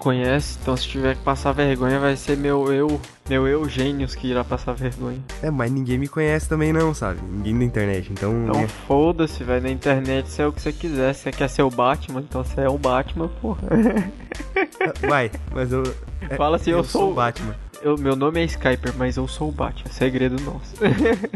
[0.00, 4.26] conhece, então se tiver que passar vergonha vai ser meu eu, meu eu gênios que
[4.26, 5.18] irá passar vergonha.
[5.42, 7.20] É, mas ninguém me conhece também não, sabe?
[7.22, 8.32] Ninguém na internet, então...
[8.48, 11.12] Então é- foda-se, vai na internet, você é o que você quiser.
[11.14, 13.60] Se você quer ser o Batman, então você é o Batman, porra.
[15.08, 15.82] Vai, mas eu...
[16.28, 17.54] é, Fala assim, eu sou- o Batman.
[17.82, 20.74] Eu, meu nome é Skyper, mas eu sou o Batman, segredo nosso.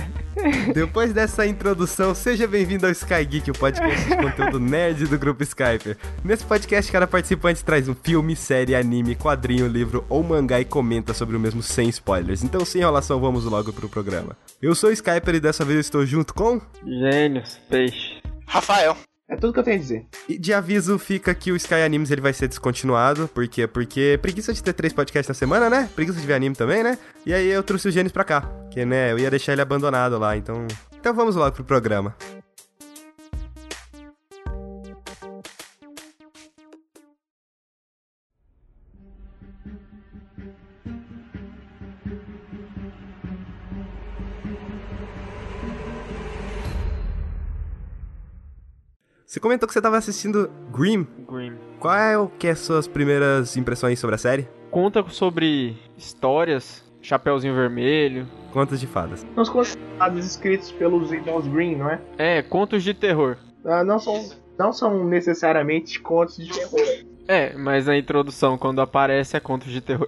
[0.75, 5.43] Depois dessa introdução, seja bem-vindo ao Sky Geek, o podcast de conteúdo nerd do grupo
[5.43, 5.97] Skyper.
[6.23, 11.15] Nesse podcast, cada participante traz um filme, série, anime, quadrinho, livro ou mangá e comenta
[11.15, 12.45] sobre o mesmo sem spoilers.
[12.45, 14.37] Então, sem enrolação, vamos logo pro programa.
[14.61, 16.61] Eu sou o Skyper e dessa vez eu estou junto com...
[16.85, 18.21] Gênios, peixe.
[18.47, 18.95] Rafael.
[19.29, 20.07] É tudo que eu tenho a dizer.
[20.29, 23.67] E de aviso fica que o Sky Animes ele vai ser descontinuado, por quê?
[23.67, 25.89] Porque preguiça de ter três podcasts na semana, né?
[25.95, 26.99] Preguiça de ver anime também, né?
[27.25, 30.19] E aí eu trouxe o Gênesis pra cá, que né, eu ia deixar ele abandonado
[30.19, 30.67] lá, então...
[31.01, 32.15] Então vamos logo pro programa.
[49.35, 51.05] Você comentou que você tava assistindo Grimm.
[51.29, 51.57] Grimm.
[51.81, 54.49] Qual é o que é suas primeiras impressões sobre a série?
[54.71, 58.29] Conta sobre histórias, Chapeuzinho Vermelho.
[58.53, 59.27] Contos de fadas.
[59.35, 62.01] São os contados escritos pelos irmãos Green, não é?
[62.17, 63.37] É, contos de terror.
[63.65, 64.25] Ah, não, são,
[64.57, 67.05] não são necessariamente contos de terror.
[67.27, 70.07] É, mas a introdução, quando aparece, é contos de terror.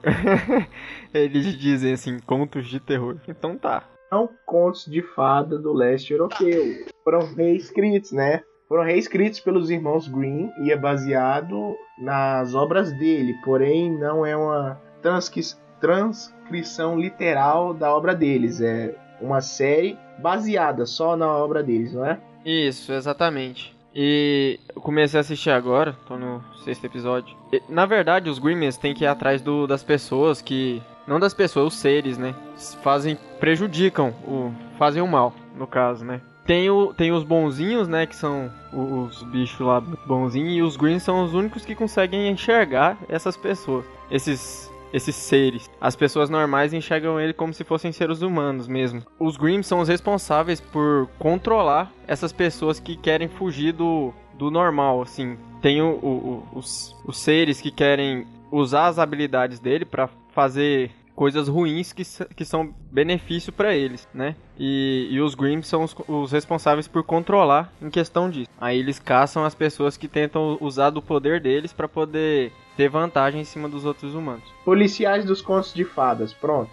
[1.12, 3.16] Eles dizem assim, contos de terror.
[3.27, 3.90] Então tá.
[4.08, 6.86] São contos de fada do leste europeu.
[7.02, 8.44] Foram reescritos, né?
[8.69, 14.81] Foram reescritos pelos irmãos Green e é baseado nas obras dele, porém não é uma
[15.00, 18.61] transcri- transcrição literal da obra deles.
[18.61, 22.19] É uma série baseada só na obra deles, não é?
[22.45, 23.74] Isso, exatamente.
[23.95, 27.35] E eu comecei a assistir agora, tô no sexto episódio.
[27.52, 30.83] E, na verdade, os Grimmers têm que ir atrás do, das pessoas que.
[31.07, 32.35] Não das pessoas, os seres, né?
[32.83, 33.17] Fazem.
[33.40, 36.20] prejudicam, o, fazem o mal, no caso, né?
[36.46, 38.07] Tem, o, tem os bonzinhos, né?
[38.07, 40.55] Que são os, os bichos lá bonzinhos.
[40.57, 43.84] E os Greens são os únicos que conseguem enxergar essas pessoas.
[44.11, 45.68] Esses esses seres.
[45.80, 49.02] As pessoas normais enxergam ele como se fossem seres humanos mesmo.
[49.18, 55.02] Os Grimm são os responsáveis por controlar essas pessoas que querem fugir do, do normal,
[55.02, 55.36] assim.
[55.61, 61.48] Tem o, o- os, os seres que querem usar as habilidades dele pra fazer coisas
[61.48, 64.36] ruins que, s- que são benefício pra eles, né?
[64.58, 68.49] E, e os Grimm são os, os responsáveis por controlar em questão disso.
[68.59, 73.42] Aí eles caçam as pessoas que tentam usar do poder deles pra poder ter vantagem
[73.42, 74.43] em cima dos outros humanos.
[74.65, 76.71] Policiais dos contos de fadas, pronto.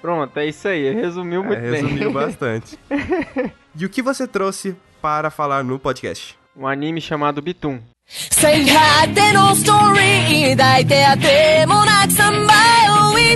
[0.00, 0.92] Pronto, é isso aí.
[0.94, 1.82] Resumiu muito É, bem.
[1.82, 2.78] resumiu bastante.
[3.76, 6.36] e o que você trouxe para falar no podcast?
[6.56, 7.80] Um anime chamado Bitum.
[8.04, 8.74] 最果
[9.14, 12.45] てのストーリー抱いてあてもなくさまよい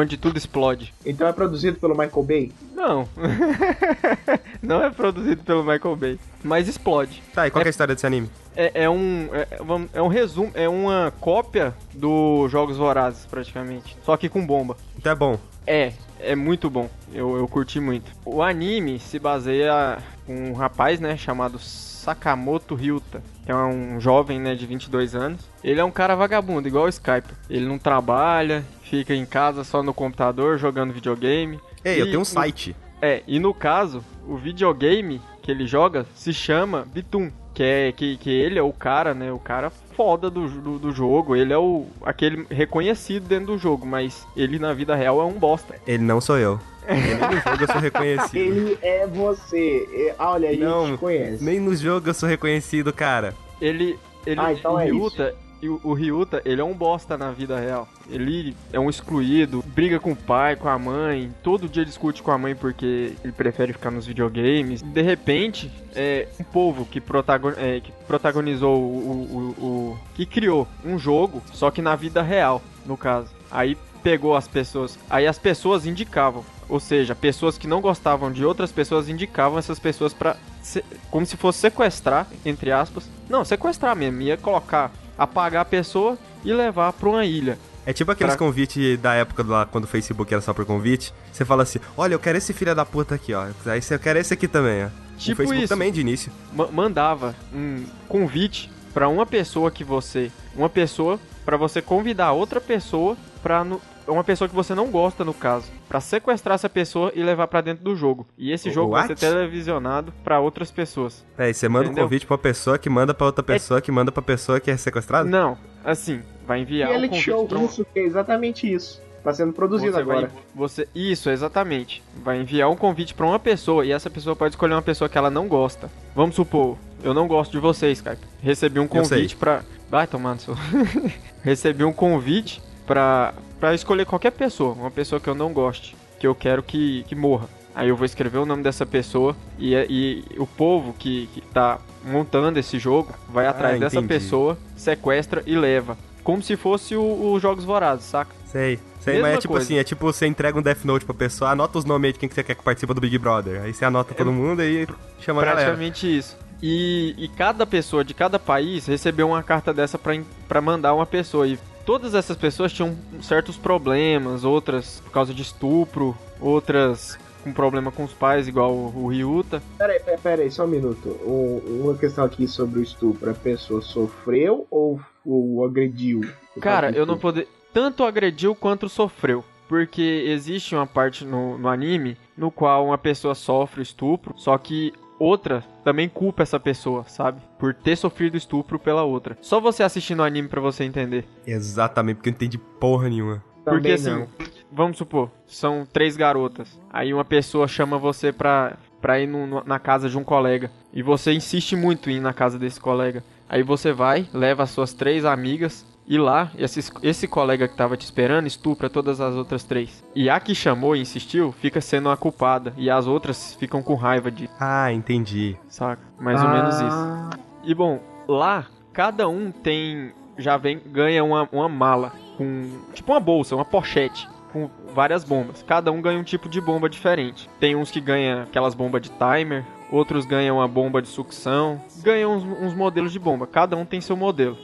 [0.00, 0.94] Aonde tudo explode.
[1.04, 2.52] Então é produzido pelo Michael Bay.
[2.74, 3.06] Não.
[4.62, 6.18] Não é produzido pelo Michael Bay.
[6.42, 7.22] Mas explode.
[7.34, 8.30] Tá, e qual que é a história desse anime?
[8.56, 9.28] É, é um.
[9.32, 9.46] É,
[9.92, 10.50] é um resumo.
[10.54, 13.94] É uma cópia do Jogos Vorazes, praticamente.
[14.02, 14.74] Só que com bomba.
[14.96, 15.38] Então é bom.
[15.66, 16.88] É, é muito bom.
[17.12, 18.10] Eu, eu curti muito.
[18.24, 24.40] O anime se baseia em um rapaz, né, chamado Sakamoto Ryuta, que é um jovem,
[24.40, 25.40] né, de 22 anos.
[25.62, 27.28] Ele é um cara vagabundo, igual o Skype.
[27.50, 31.58] Ele não trabalha, fica em casa só no computador jogando videogame.
[31.84, 32.74] Ei, eu E tenho um no- site.
[33.00, 37.30] É, e no caso, o videogame que ele joga se chama Bitum.
[37.54, 39.32] Que, é, que, que ele é o cara, né?
[39.32, 41.34] O cara foda do, do, do jogo.
[41.34, 45.32] Ele é o aquele reconhecido dentro do jogo, mas ele na vida real é um
[45.32, 45.74] bosta.
[45.86, 46.60] Ele não sou eu.
[46.88, 48.36] Nem no jogo eu sou reconhecido.
[48.38, 49.88] Ele é você.
[49.92, 51.42] É- ah, olha, a gente Não, conhece.
[51.42, 53.34] Nem no jogo eu sou reconhecido, cara.
[53.60, 53.98] Ele.
[54.24, 57.30] ele Ah, então o é Ryuta, e o, o Ryuta, ele é um bosta na
[57.30, 57.88] vida real.
[58.08, 62.30] Ele é um excluído, briga com o pai, com a mãe, todo dia discute com
[62.30, 64.82] a mãe porque ele prefere ficar nos videogames.
[64.82, 70.66] De repente, é um povo que, protagon, é, que protagonizou o, o, o- que criou
[70.84, 73.28] um jogo, só que na vida real, no caso.
[73.50, 78.44] Aí pegou as pessoas, aí as pessoas indicavam, ou seja, pessoas que não gostavam de
[78.44, 80.16] outras pessoas indicavam essas pessoas
[80.62, 83.08] se- como se fosse sequestrar, entre aspas.
[83.28, 87.58] Não, sequestrar mesmo, ia colocar, apagar a pessoa e levar pra uma ilha.
[87.86, 91.12] É tipo aqueles Pra- convites da época lá, quando o Facebook era só por convite.
[91.32, 93.46] Você fala assim, olha, eu quero esse filho da puta aqui, ó.
[93.66, 94.88] Aí você quer esse aqui também, ó.
[95.18, 95.68] Tipo o Facebook isso.
[95.68, 96.32] também, de início.
[96.52, 102.60] Ma- mandava um convite pra uma pessoa que você, uma pessoa pra você convidar outra
[102.60, 103.64] pessoa para
[104.10, 107.60] uma pessoa que você não gosta no caso, pra sequestrar essa pessoa e levar pra
[107.60, 108.26] dentro do jogo.
[108.36, 109.20] E esse jogo vai ser What?
[109.20, 111.24] televisionado pra outras pessoas.
[111.38, 112.04] É, e você manda Entendeu?
[112.04, 114.70] um convite pra uma pessoa que manda pra outra pessoa que manda pra pessoa que
[114.70, 115.28] é sequestrada?
[115.28, 119.00] Não, assim, vai enviar um Reality convite show um- que é exatamente isso.
[119.22, 120.32] Tá sendo produzido Você vai- agora.
[120.54, 122.02] você, isso, exatamente.
[122.24, 125.18] Vai enviar um convite pra uma pessoa e essa pessoa pode escolher uma pessoa que
[125.18, 125.90] ela não gosta.
[126.16, 128.16] Vamos supor, eu não gosto de você, Skype.
[128.42, 129.62] Recebi um convite pra.
[129.90, 130.54] Vai tomar no seu.
[131.44, 136.26] Recebi um convite pra, pra escolher qualquer pessoa, uma pessoa que eu não goste, que
[136.26, 137.46] eu quero que, que morra.
[137.74, 141.78] Aí eu vou escrever o nome dessa pessoa e, e o povo que, que tá
[142.04, 145.96] montando esse jogo vai atrás dessa Ah, pessoa, sequestra e leva.
[146.24, 148.34] Como se fosse o, o Jogos Vorazes, saca?
[148.46, 148.78] Sei.
[149.00, 149.64] Sei, Mesma mas é tipo coisa.
[149.64, 152.18] assim, é tipo você entrega um Death Note pra pessoa, anota os nomes aí de
[152.18, 153.62] quem que você quer que participa do Big Brother.
[153.62, 154.86] Aí você anota todo mundo e
[155.20, 155.66] chama a galera.
[155.68, 156.36] Praticamente isso.
[156.62, 161.06] E, e cada pessoa de cada país recebeu uma carta dessa pra, pra mandar uma
[161.06, 161.46] pessoa.
[161.48, 167.90] E todas essas pessoas tinham certos problemas, outras por causa de estupro, outras com problema
[167.90, 169.62] com os pais, igual o, o Ryuta.
[169.78, 171.08] Peraí, peraí, peraí, só um minuto.
[171.24, 173.30] Um- uma questão aqui sobre o estupro.
[173.30, 176.20] A pessoa sofreu ou, ou agrediu?
[176.60, 177.48] Cara, eu não poder.
[177.72, 179.42] Tanto agrediu quanto sofreu.
[179.68, 184.92] Porque existe uma parte no, no anime no qual uma pessoa sofre estupro, só que
[185.20, 187.40] outra também culpa essa pessoa, sabe?
[187.58, 189.36] Por ter sofrido estupro pela outra.
[189.40, 191.24] Só você assistindo o anime pra você entender.
[191.46, 193.44] Exatamente, porque eu não entendi porra nenhuma.
[193.64, 194.26] Porque Também assim, não.
[194.72, 196.80] vamos supor, são três garotas.
[196.90, 200.70] Aí uma pessoa chama você pra, pra ir no- na casa de um colega.
[200.92, 203.22] E você insiste muito em ir na casa desse colega.
[203.48, 205.84] Aí você vai, leva as suas três amigas.
[206.10, 210.02] E lá, esse, esse colega que tava te esperando estupra todas as outras três.
[210.12, 212.74] E a que chamou e insistiu fica sendo a culpada.
[212.76, 215.56] E as outras ficam com raiva de, Ah, entendi.
[215.68, 216.02] saca?
[216.18, 216.84] Mais ou menos isso.
[216.90, 217.30] Ah,
[217.62, 222.62] E bom, lá cada um tem já vem ganha uma, uma mala com
[222.92, 225.62] tipo uma bolsa, uma pochete com várias bombas.
[225.62, 227.48] Cada um ganha um tipo de bomba diferente.
[227.60, 232.34] Tem uns que ganham aquelas bombas de timer, outros ganham uma bomba de sucção, ganham
[232.34, 233.46] uns, uns modelos de bomba.
[233.46, 234.58] Cada um tem seu modelo.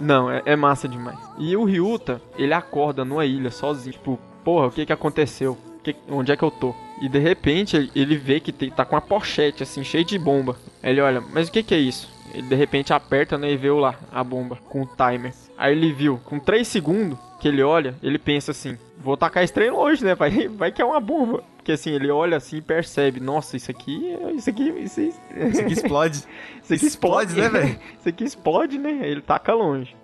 [0.00, 1.18] Não, é, é massa demais.
[1.38, 5.56] E o Ryuta, ele acorda numa ilha sozinho, tipo, porra, o que que aconteceu?
[5.82, 6.74] Que- onde é que eu tô?
[7.00, 10.56] E de repente ele- vê que tem- tá com uma pochete assim, cheia de bomba.
[10.82, 12.08] Ele olha, mas o que que é isso?
[12.34, 15.32] Ele de repente aperta né, e vê lá a bomba com o timer.
[15.56, 19.70] Aí ele viu, com 3 segundos que ele olha, ele pensa assim: vou tacar trem
[19.70, 20.14] longe, né?
[20.14, 21.42] Vai, vai que é uma bomba.
[21.66, 25.72] Porque assim, ele olha assim e percebe: nossa, isso aqui, isso aqui, isso, isso, aqui
[25.72, 26.18] explode.
[26.62, 27.80] isso aqui Explode, explode, né, velho?
[27.98, 29.00] Isso aqui explode, né?
[29.02, 29.96] Ele taca longe.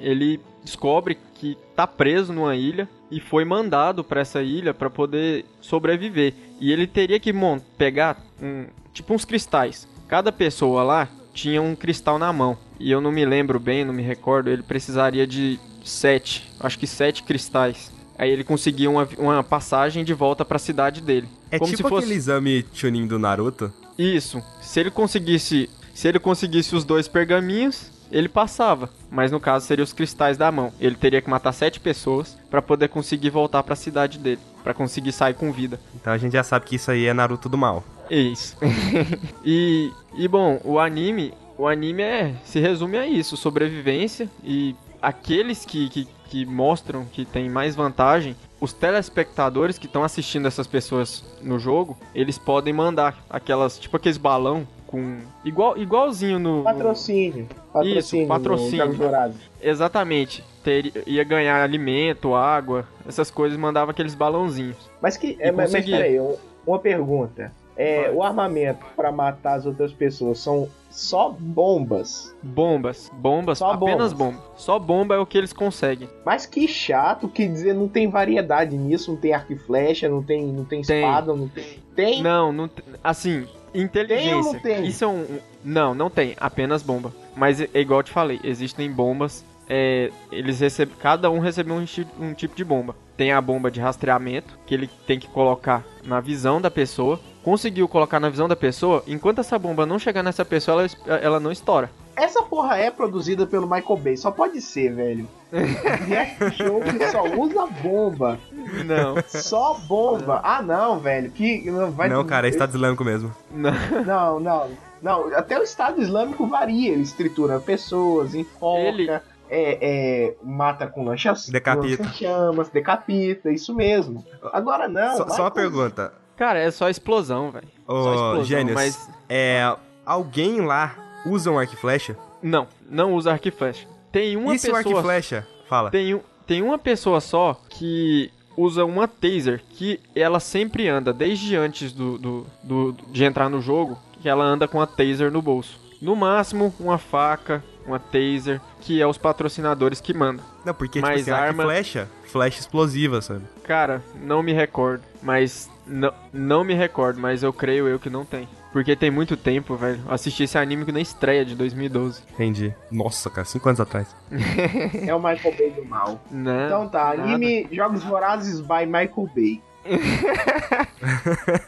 [0.00, 5.44] Ele descobre que tá preso numa ilha e foi mandado pra essa ilha pra poder
[5.60, 6.32] sobreviver.
[6.58, 7.34] E ele teria que
[7.76, 9.86] pegar um, tipo uns cristais.
[10.08, 12.56] Cada pessoa lá tinha um cristal na mão.
[12.78, 14.48] E eu não me lembro bem, não me recordo.
[14.48, 17.92] Ele precisaria de sete, acho que sete cristais.
[18.20, 21.26] Aí ele conseguia uma, uma passagem de volta pra cidade dele.
[21.50, 23.72] É Como tipo se fosse aquele exame Chunin do Naruto.
[23.96, 24.42] isso.
[24.60, 28.90] Se ele conseguisse, se ele conseguisse os dois pergaminhos, ele passava.
[29.10, 30.70] Mas no caso seria os cristais da mão.
[30.78, 35.12] Ele teria que matar sete pessoas pra poder conseguir voltar pra cidade dele, Pra conseguir
[35.12, 35.80] sair com vida.
[35.94, 37.82] Então a gente já sabe que isso aí é Naruto do mal.
[38.10, 38.54] Isso.
[39.42, 45.64] e e bom, o anime, o anime é se resume a isso, sobrevivência e aqueles
[45.64, 51.24] que, que, que mostram que tem mais vantagem, os telespectadores que estão assistindo essas pessoas
[51.42, 57.46] no jogo, eles podem mandar aquelas, tipo aqueles balão com igual igualzinho no no- Patrocínio.
[57.72, 57.98] Patrocínio.
[57.98, 58.94] Isso, no patrocínio.
[58.94, 59.36] Dourados.
[59.62, 60.44] Exatamente.
[60.64, 64.76] Ter, ia ganhar alimento, água, essas coisas, mandava aqueles balãozinhos.
[65.00, 65.36] Mas que.
[65.40, 67.52] É, mas, mas peraí, um- uma pergunta.
[67.82, 72.34] É, o armamento pra matar as outras pessoas são só bombas.
[72.42, 73.10] Bombas.
[73.14, 74.34] Bombas, Só apenas bombas.
[74.36, 74.50] bomba.
[74.56, 76.08] Só bomba é o que eles conseguem.
[76.24, 80.22] Mas que chato, quer dizer, não tem variedade nisso, não tem arco e flecha, não
[80.22, 81.00] tem, não tem Tem.
[81.00, 81.78] espada, não tem.
[81.94, 82.22] Tem?
[82.22, 82.68] Não, não
[83.04, 84.60] assim, inteligência.
[84.60, 84.86] Tem não tem?
[84.88, 87.12] Isso é um, um- não, não tem, apenas bomba.
[87.36, 89.44] Mas é, é igual eu te falei, existem bombas.
[89.68, 91.84] é, eles recebem, cada um recebeu um,
[92.20, 92.96] um tipo de bomba.
[93.16, 97.20] Tem a bomba de rastreamento que ele tem que colocar na visão da pessoa.
[97.42, 101.40] Conseguiu colocar na visão da pessoa, enquanto essa bomba não chegar nessa pessoa, ela, ela
[101.40, 101.90] não estoura.
[102.14, 105.26] Essa porra é produzida pelo Michael Bay, só pode ser, velho.
[105.50, 108.38] Reality show que só usa bomba.
[108.84, 110.40] Não, Só bomba.
[110.44, 111.30] Ah, não, velho.
[111.30, 113.34] Que não vai Não, cara, é Estado Islâmico mesmo.
[113.50, 113.72] não.
[114.04, 114.68] Não, não.
[115.00, 116.92] Não, até o Estado Islâmico varia.
[116.92, 122.04] Ele tritura pessoas, enfoca, Ele- é, é, mata com lanchas, Decapita.
[122.12, 124.24] chamas, decapita, isso mesmo.
[124.52, 125.16] Agora não.
[125.16, 126.12] só, só uma pergunta.
[126.40, 127.68] Cara, é só explosão, velho.
[127.86, 132.16] Só explosão, Gênios, mas é, alguém lá usa um arco e flecha?
[132.42, 133.86] não, não usa arco e flecha.
[134.10, 135.46] Tem uma e se o arco pessoa e flecha?
[135.68, 135.90] Fala.
[135.90, 141.54] Tem, um- tem uma pessoa só que usa uma taser que ela sempre anda, desde
[141.56, 145.42] antes do, do, do- de entrar no jogo, que ela anda com a taser no
[145.42, 145.78] bolso.
[146.00, 150.42] No máximo, uma faca, uma taser, que é os patrocinadores que mandam.
[150.64, 153.42] Não, porque, tipo Mas assim, arco arma- e flecha, flecha explosiva, sabe?
[153.62, 158.24] Cara, não me recordo, mas não, não me recordo, mas eu creio eu que não
[158.24, 158.48] tem.
[158.72, 160.00] Porque tem muito tempo, velho.
[160.08, 162.22] Assisti esse anime na estreia de 2012.
[162.32, 162.72] Entendi.
[162.90, 164.14] Nossa, cara, cinco anos atrás.
[165.06, 166.20] É o Michael Bay do mal.
[166.30, 166.66] Né?
[166.66, 167.22] Então tá, Nada.
[167.34, 169.60] anime Jogos Vorazes by Michael Bay.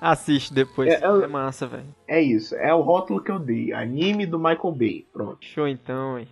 [0.00, 0.88] Assiste depois.
[0.88, 1.84] É, É, eu- massa, velho.
[2.08, 3.72] É isso, é o rótulo que eu dei.
[3.72, 5.06] Anime do Michael Bay.
[5.12, 5.38] Pronto.
[5.44, 6.28] Show então, hein.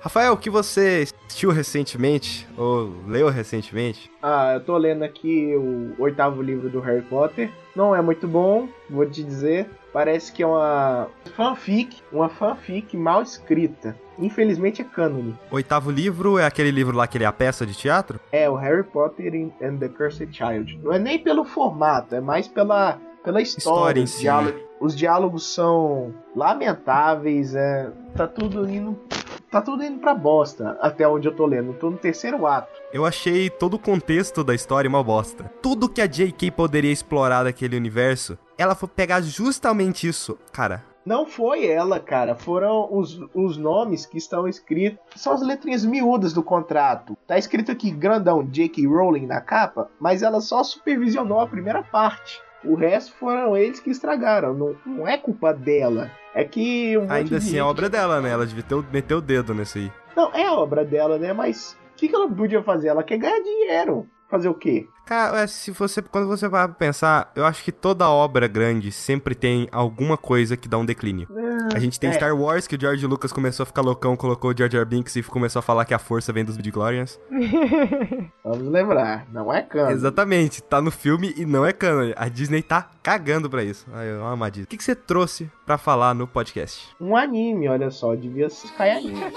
[0.00, 4.10] Rafael, o que você assistiu recentemente, ou leu recentemente?
[4.22, 7.50] Ah, eu tô lendo aqui o oitavo livro do Harry Potter.
[7.74, 9.68] Não é muito bom, vou te dizer.
[9.92, 13.96] Parece que é uma fanfic, uma fanfic mal escrita.
[14.18, 15.36] Infelizmente é cânone.
[15.50, 18.20] Oitavo livro é aquele livro lá que ele é a peça de teatro?
[18.30, 20.78] É o Harry Potter and the Cursed Child.
[20.82, 24.04] Não é nem pelo formato, é mais pela, pela História história.
[24.04, 24.20] Os, si.
[24.20, 28.98] diálogos, os diálogos são lamentáveis, é, tá tudo indo.
[29.50, 31.72] Tá tudo indo pra bosta, até onde eu tô lendo.
[31.72, 32.80] Tô no terceiro ato.
[32.92, 35.50] Eu achei todo o contexto da história uma bosta.
[35.62, 36.50] Tudo que a J.K.
[36.50, 40.36] poderia explorar daquele universo, ela foi pegar justamente isso.
[40.52, 42.34] Cara, Não foi ela, cara.
[42.34, 44.98] Foram os, os nomes que estão escritos.
[45.16, 47.16] São as letrinhas miúdas do contrato.
[47.26, 48.86] Tá escrito aqui grandão J.K.
[48.86, 52.42] Rowling na capa, mas ela só supervisionou a primeira parte.
[52.64, 54.52] O resto foram eles que estragaram.
[54.54, 56.10] Não, não é culpa dela.
[56.34, 56.96] É que.
[56.98, 58.30] um ainda assim é gente- obra dela, né?
[58.30, 59.92] Ela devia ter, meter o dedo nesse aí.
[60.16, 61.32] Não, é obra dela, né?
[61.32, 62.88] Mas o que, que ela podia fazer?
[62.88, 64.06] Ela quer ganhar dinheiro.
[64.28, 64.86] Fazer o quê?
[65.08, 69.34] Cara, é, se você, quando você vai pensar, eu acho que toda obra grande sempre
[69.34, 71.26] tem alguma coisa que dá um declínio.
[71.74, 72.12] A gente tem é.
[72.12, 75.16] Star Wars, que o George Lucas começou a ficar loucão, colocou o Jar Jar Binks
[75.16, 77.18] e começou a falar que a força vem dos Midichlorians.
[78.44, 79.92] Vamos lembrar, não é cano.
[79.92, 82.12] Exatamente, tá no filme e não é canon.
[82.14, 83.86] A Disney tá cagando pra isso.
[83.94, 84.64] Ai, é uma armadilha.
[84.64, 86.94] O que, que você trouxe pra falar no podcast?
[87.00, 89.32] Um anime, olha só, devia cair anime.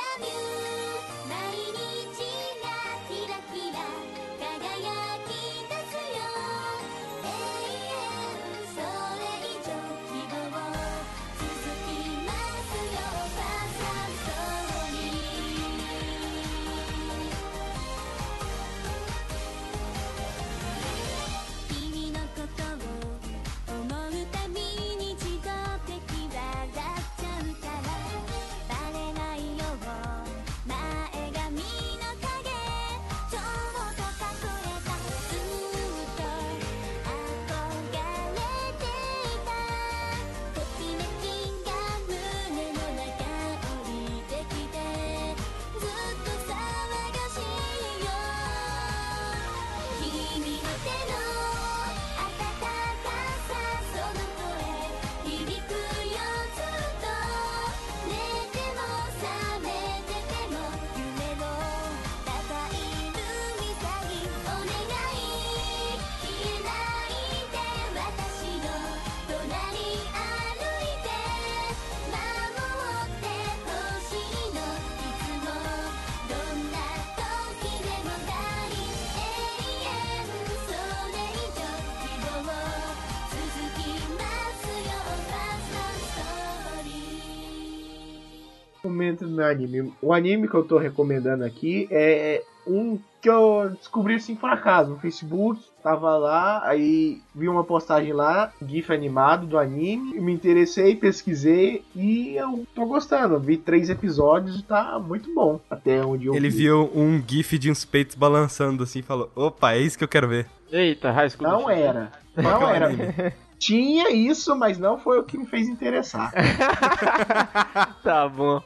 [88.85, 89.93] Recomendo no anime.
[90.01, 94.89] O anime que eu tô recomendando aqui é um que eu descobri assim por acaso
[94.91, 95.61] no Facebook.
[95.83, 102.35] Tava lá, aí vi uma postagem lá, GIF animado do anime, me interessei, pesquisei e
[102.35, 103.39] eu tô gostando.
[103.39, 105.59] Vi três episódios e tá muito bom.
[105.69, 106.57] Até onde eu Ele vi.
[106.63, 110.07] viu um gif de uns peitos balançando assim e falou: opa, é isso que eu
[110.07, 110.47] quero ver.
[110.71, 111.47] Eita, High School.
[111.47, 112.11] Não era.
[112.35, 113.33] Não é era.
[113.59, 116.31] Tinha isso, mas não foi o que me fez interessar.
[118.03, 118.59] Tá bom.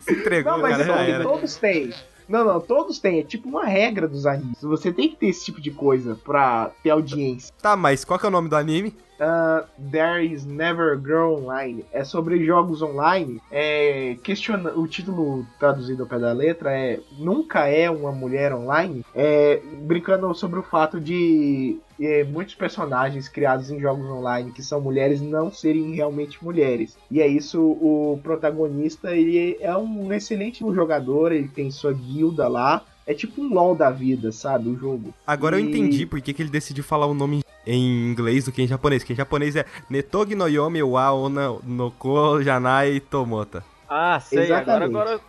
[0.00, 1.24] Se entregou, Não, mas cara, era.
[1.24, 1.92] todos têm.
[2.28, 3.20] Não, não, todos têm.
[3.20, 4.60] É tipo uma regra dos animes.
[4.60, 7.52] Você tem que ter esse tipo de coisa pra ter audiência.
[7.62, 8.92] Tá, mas qual que é o nome do anime?
[9.18, 11.84] Ah, There is Never Girl Online.
[11.92, 13.40] É sobre jogos online.
[13.50, 19.04] É, questiona, o título traduzido ao pé da letra é Nunca é uma mulher online.
[19.14, 24.80] É, brincando sobre o fato de é, muitos personagens criados em jogos online que são
[24.80, 26.96] mulheres não serem realmente mulheres.
[27.10, 32.84] E é isso, o protagonista ele é um excelente jogador, ele tem sua guilda lá.
[33.06, 34.68] É tipo um LOL da vida, sabe?
[34.68, 35.14] O jogo.
[35.24, 38.50] Agora eu E- entendi por que, que ele decidiu falar o nome em inglês do
[38.52, 39.04] que em japonês.
[39.04, 43.62] Que em japonês é Netogi no Yomi wa ona no ko janai tomota.
[43.88, 44.40] Ah, sei.
[44.40, 44.84] Exatamente.
[44.90, 45.20] agora, agora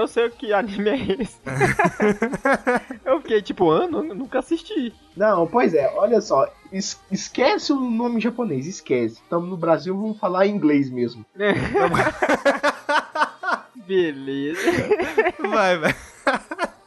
[0.00, 1.40] eu sei o que anime é esse.
[3.04, 4.92] eu fiquei tipo, ah, nu- nunca assisti.
[5.16, 9.14] Não, pois é, olha só, es- esquece o nome japonês, esquece.
[9.22, 11.24] Estamos no Brasil, vamos falar inglês mesmo.
[13.86, 14.60] Beleza.
[15.50, 15.94] Vai, vai.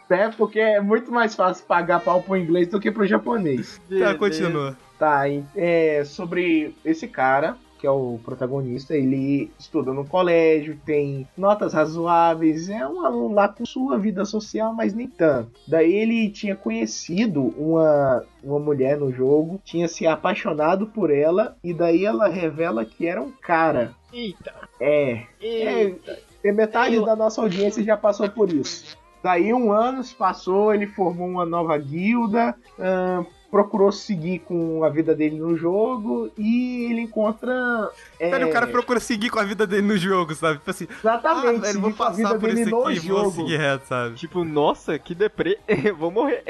[0.10, 3.78] É porque é muito mais fácil pagar pau pro inglês do que pro japonês.
[3.78, 4.16] Tá, beleza.
[4.16, 4.78] continua.
[4.98, 5.24] Tá,
[5.56, 12.70] é sobre esse cara, que é o protagonista, ele estuda no colégio, tem notas razoáveis,
[12.70, 15.52] é um aluno lá com sua vida social, mas nem tanto.
[15.68, 21.74] Daí ele tinha conhecido uma, uma mulher no jogo, tinha se apaixonado por ela, e
[21.74, 23.94] daí ela revela que era um cara.
[24.14, 24.54] Eita.
[24.80, 26.20] É, Eita.
[26.44, 28.98] É, metade Eu- da nossa audiência já passou por isso.
[29.24, 34.90] Daí um ano se passou, ele formou uma nova guilda, ahn, procurou seguir com a
[34.90, 37.90] vida dele no jogo e ele encontra.
[38.20, 40.60] é, o cara procura seguir com a vida dele no jogo, sabe?
[40.60, 43.32] Tipo assim, ah, Exatamente, velho, vou passar por dele isso no aqui, vou jogo.
[43.32, 44.16] seguir reto, sabe?
[44.16, 45.58] Tipo, nossa, que deprê.
[45.98, 46.44] Vou morrer.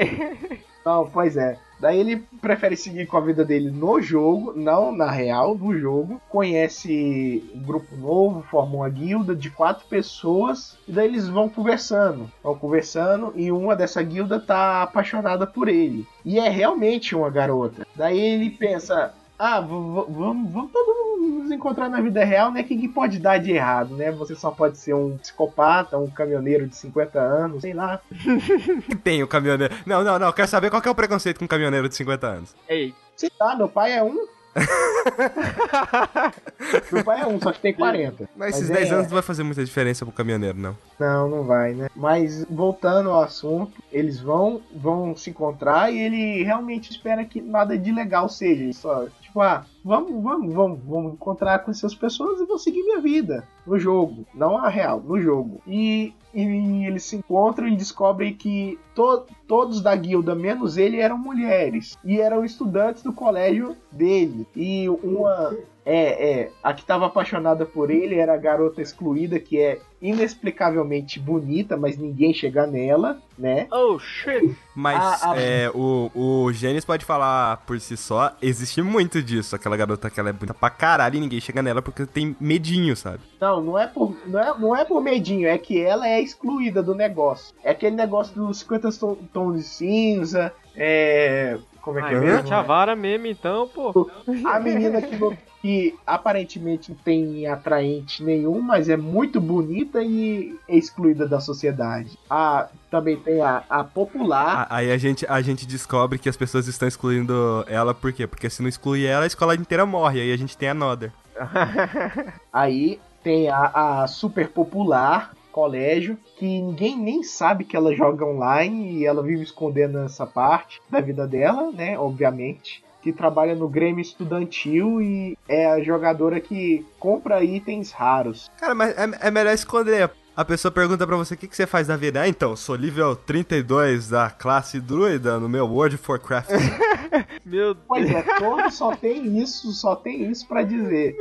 [0.88, 1.58] Não, pois é.
[1.78, 6.18] Daí ele prefere seguir com a vida dele no jogo, não na real, no jogo.
[6.30, 10.78] Conhece um grupo novo, forma uma guilda de quatro pessoas.
[10.88, 12.32] E daí eles vão conversando.
[12.42, 16.06] Vão conversando e uma dessa guilda tá apaixonada por ele.
[16.24, 17.86] E é realmente uma garota.
[17.94, 19.12] Daí ele pensa.
[19.38, 20.06] Ah, vamos,
[20.52, 22.62] vamos todo mundo nos encontrar na vida real, né?
[22.62, 24.10] O que, que pode dar de errado, né?
[24.10, 28.00] Você só pode ser um psicopata, um caminhoneiro de 50 anos, sei lá.
[29.04, 29.72] Tem o caminhoneiro.
[29.86, 30.32] Não, não, não.
[30.32, 32.56] Quero saber qual que é o preconceito com um caminhoneiro de 50 anos.
[32.68, 32.92] Ei.
[33.16, 34.26] Sei lá, meu pai é um.
[36.92, 38.28] meu pai é um, só que tem 40.
[38.36, 40.76] Mas esses Mas 10 é- anos não vai fazer muita diferença pro caminhoneiro, não.
[40.98, 41.88] Não, não vai, né?
[41.94, 47.78] Mas voltando ao assunto, eles vão vão se encontrar e ele realmente espera que nada
[47.78, 48.62] de legal seja.
[48.62, 52.82] Ele Só, tipo, ah, vamos, vamos, vamos, vamos encontrar com essas pessoas e vou seguir
[52.82, 55.60] minha vida no jogo, não a real, no jogo.
[55.66, 61.18] E, e eles se encontram e descobrem que to, todos da guilda, menos ele, eram
[61.18, 64.46] mulheres e eram estudantes do colégio dele.
[64.56, 65.54] E uma
[65.90, 71.18] é, é, a que estava apaixonada por ele era a garota excluída, que é inexplicavelmente
[71.18, 73.66] bonita, mas ninguém chega nela, né?
[73.72, 74.54] Oh, shit.
[74.74, 79.56] Mas A- a- é, o, o Gênesis pode falar por si só, existe muito disso.
[79.56, 82.94] Aquela garota que ela é bonita pra caralho e ninguém chega nela porque tem medinho,
[82.94, 83.20] sabe?
[83.40, 86.82] Não, não é por, não é, não é por medinho, é que ela é excluída
[86.82, 87.54] do negócio.
[87.64, 91.58] É aquele negócio dos 50 ton- tons de cinza, é.
[91.80, 92.54] Como é que Ai, é mesmo?
[92.54, 94.10] a vara mesmo, então, pô.
[94.44, 100.56] A menina que, não- que aparentemente não tem atraente nenhum, mas é muito bonita e
[100.68, 102.18] é excluída da sociedade.
[102.30, 104.66] A, também tem a, a popular.
[104.70, 108.26] Aí a gente, a gente descobre que as pessoas estão excluindo ela, por quê?
[108.26, 110.20] Porque se não excluir ela, a escola inteira morre.
[110.20, 111.12] Aí a gente tem a Nodder.
[112.52, 118.92] Aí tem a, a super popular colégio, que ninguém nem sabe que ela joga online
[118.92, 121.98] e ela vive escondendo essa parte da vida dela, né?
[121.98, 122.84] Obviamente.
[123.02, 128.50] Que trabalha no Grêmio Estudantil e é a jogadora que compra itens raros.
[128.58, 130.10] Cara, mas é, é melhor esconder.
[130.36, 132.20] A pessoa pergunta pra você o que, que você faz na vida.
[132.20, 136.50] Ah, então, sou nível 32 da classe druida no meu World of Warcraft.
[137.44, 137.84] Meu Deus.
[137.88, 141.16] Pois é, todo só tem isso, só tem isso pra dizer.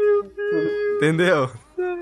[0.98, 1.50] Entendeu?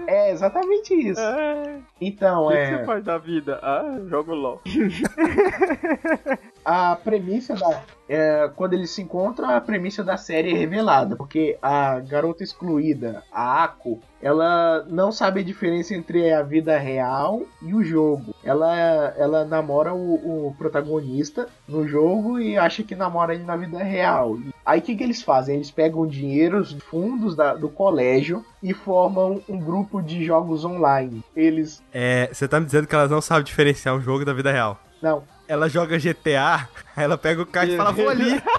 [0.08, 1.22] É exatamente isso.
[1.22, 1.78] É.
[2.02, 2.78] Então, O que, que é.
[2.80, 3.60] você faz da vida?
[3.62, 4.62] Ah, jogo LOL.
[6.66, 7.84] a premissa da.
[8.10, 11.16] é, quando eles se encontram, a premissa da série é revelada.
[11.16, 17.44] Porque a garota excluída, a Ako, ela não sabe a diferença entre a vida real
[17.62, 18.34] e o jogo.
[18.44, 23.78] Ela, ela namora o, o protagonista no jogo e acha que namora ele na vida
[23.84, 24.38] real.
[24.66, 25.56] Aí o que, que eles fazem?
[25.56, 31.24] Eles pegam dinheiro, os fundos da- do colégio e formam um grupo de jogos online.
[31.36, 31.84] Eles.
[31.94, 34.80] É, você tá me dizendo que elas não sabem diferenciar um jogo da vida real.
[35.02, 38.42] Não, Ela joga GTA, aí ela pega o card e fala, vou ali.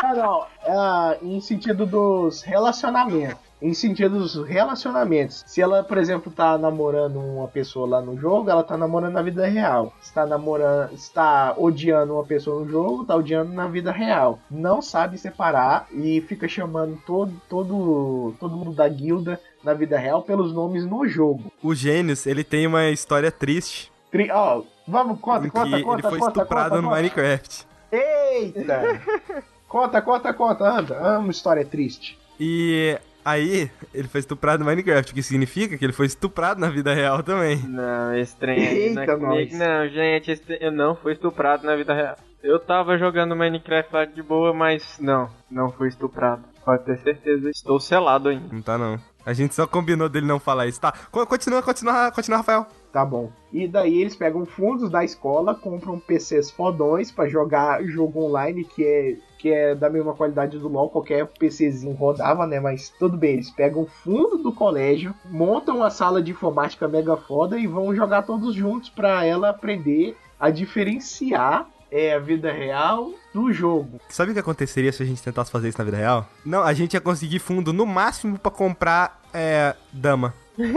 [0.00, 0.46] Ah, não.
[0.64, 3.36] É, em sentido dos relacionamentos.
[3.60, 5.42] Em sentido dos relacionamentos.
[5.44, 9.22] Se ela, por exemplo, tá namorando uma pessoa lá no jogo, ela tá namorando na
[9.22, 9.92] vida real.
[10.00, 14.38] Está namorando, está odiando uma pessoa no jogo, tá odiando na vida real.
[14.48, 20.22] Não sabe separar e fica chamando todo, todo, todo mundo da guilda na vida real
[20.22, 21.50] pelos nomes no jogo.
[21.60, 23.90] O Gênios, ele tem uma história triste.
[24.12, 26.96] Tri- Ó, vamos, conta, em conta, que conta, ele foi conta, estuprado conta, no conta.
[26.96, 27.66] Minecraft.
[27.92, 29.00] Eita!
[29.68, 30.98] conta, conta, conta, anda.
[30.98, 32.18] Amo história triste.
[32.40, 36.68] E aí, ele foi estuprado no Minecraft, o que significa que ele foi estuprado na
[36.68, 37.56] vida real também.
[37.58, 39.56] Não, esse trem aí não é Eita.
[39.56, 42.16] Não, gente, esse trem- eu não fui estuprado na vida real.
[42.42, 46.44] Eu tava jogando Minecraft lá de boa, mas não, não fui estuprado.
[46.64, 48.46] Pode ter certeza, estou selado ainda.
[48.52, 49.00] Não tá não.
[49.28, 50.80] A gente só combinou dele não falar isso.
[50.80, 52.66] Tá, co- continua, continua, continua, Rafael.
[52.90, 53.30] Tá bom.
[53.52, 58.82] E daí eles pegam fundos da escola, compram PCs fodões pra jogar jogo online que
[58.82, 62.58] é que é da mesma qualidade do LoL, qualquer PCzinho rodava, né?
[62.58, 67.16] Mas tudo bem, eles pegam o fundo do colégio, montam uma sala de informática mega
[67.16, 73.10] foda e vão jogar todos juntos pra ela aprender a diferenciar é, a vida real
[73.34, 74.00] do jogo.
[74.08, 76.26] Sabe o que aconteceria se a gente tentasse fazer isso na vida real?
[76.44, 80.34] Não, a gente ia conseguir fundo no máximo pra comprar é, dama.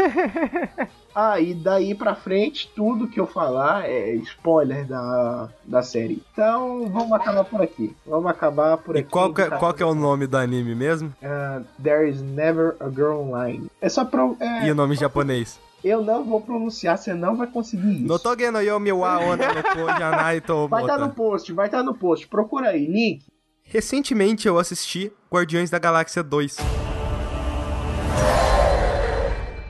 [1.14, 6.24] Ah, e daí pra frente, tudo que eu falar é spoiler da, da série.
[6.32, 7.94] Então, vamos acabar por aqui.
[8.08, 9.10] Vamos acabar por E aqui.
[9.10, 11.14] qual que, é- Tá- qual que é o nome do anime mesmo?
[11.22, 13.68] Ah, There is never a girl online.
[13.82, 14.38] É só pro.
[14.40, 15.60] é, E o nome em japonês?
[15.84, 18.08] Eu não vou pronunciar, você não vai conseguir isso.
[18.08, 21.16] Notoge no yomi wa ona no janai to Vai estar no mota.
[21.16, 22.28] post, vai estar no post.
[22.28, 23.26] Procura aí, link.
[23.64, 26.58] Recentemente eu assisti Guardiões da Galáxia 2.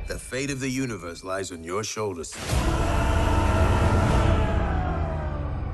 [0.08, 2.34] The fate of the universe lies on your shoulders.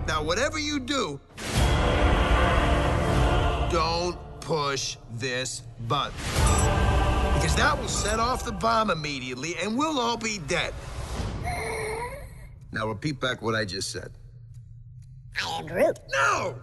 [0.08, 1.20] Now, whatever you do,
[3.72, 6.14] don't push this button.
[7.38, 10.74] Because that will set off the bomb immediately and we'll all be dead.
[12.72, 14.12] Now, repeat back what I just said.
[15.40, 16.00] I am Groot.
[16.12, 16.56] No!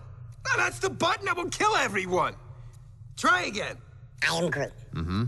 [0.44, 2.34] No, that's the button that will kill everyone.
[3.16, 3.76] Try again.
[4.28, 4.72] I am Groot.
[4.92, 5.24] Mm-hmm.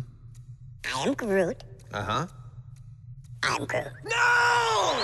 [0.95, 1.65] I am Groot.
[1.93, 2.27] Uh huh.
[3.43, 3.87] I'm Groot.
[4.05, 4.97] No!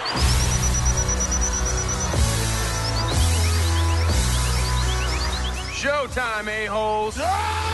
[5.72, 7.14] Showtime, a-holes!
[7.14, 7.72] Screw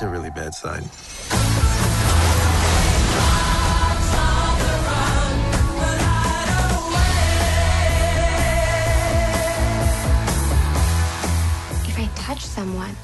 [0.00, 0.82] That's a really bad sign.
[11.86, 12.96] If I touch someone,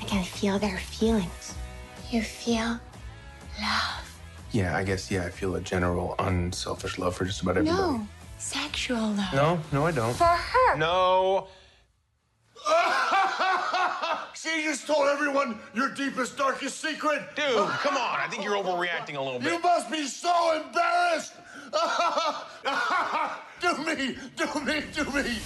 [0.00, 1.54] I can feel their feelings.
[2.10, 2.80] You feel
[3.60, 4.18] love.
[4.50, 7.78] Yeah, I guess, yeah, I feel a general unselfish love for just about everybody.
[7.78, 8.06] No,
[8.38, 9.34] sexual love.
[9.34, 10.14] No, no, I don't.
[10.14, 10.78] For her.
[10.78, 11.48] No.
[14.40, 17.22] She just told everyone your deepest, darkest secret!
[17.34, 18.20] Dude, come on.
[18.20, 19.52] I think you're overreacting a little bit.
[19.52, 21.32] You must be so embarrassed!
[23.60, 25.38] do me, do me, do me!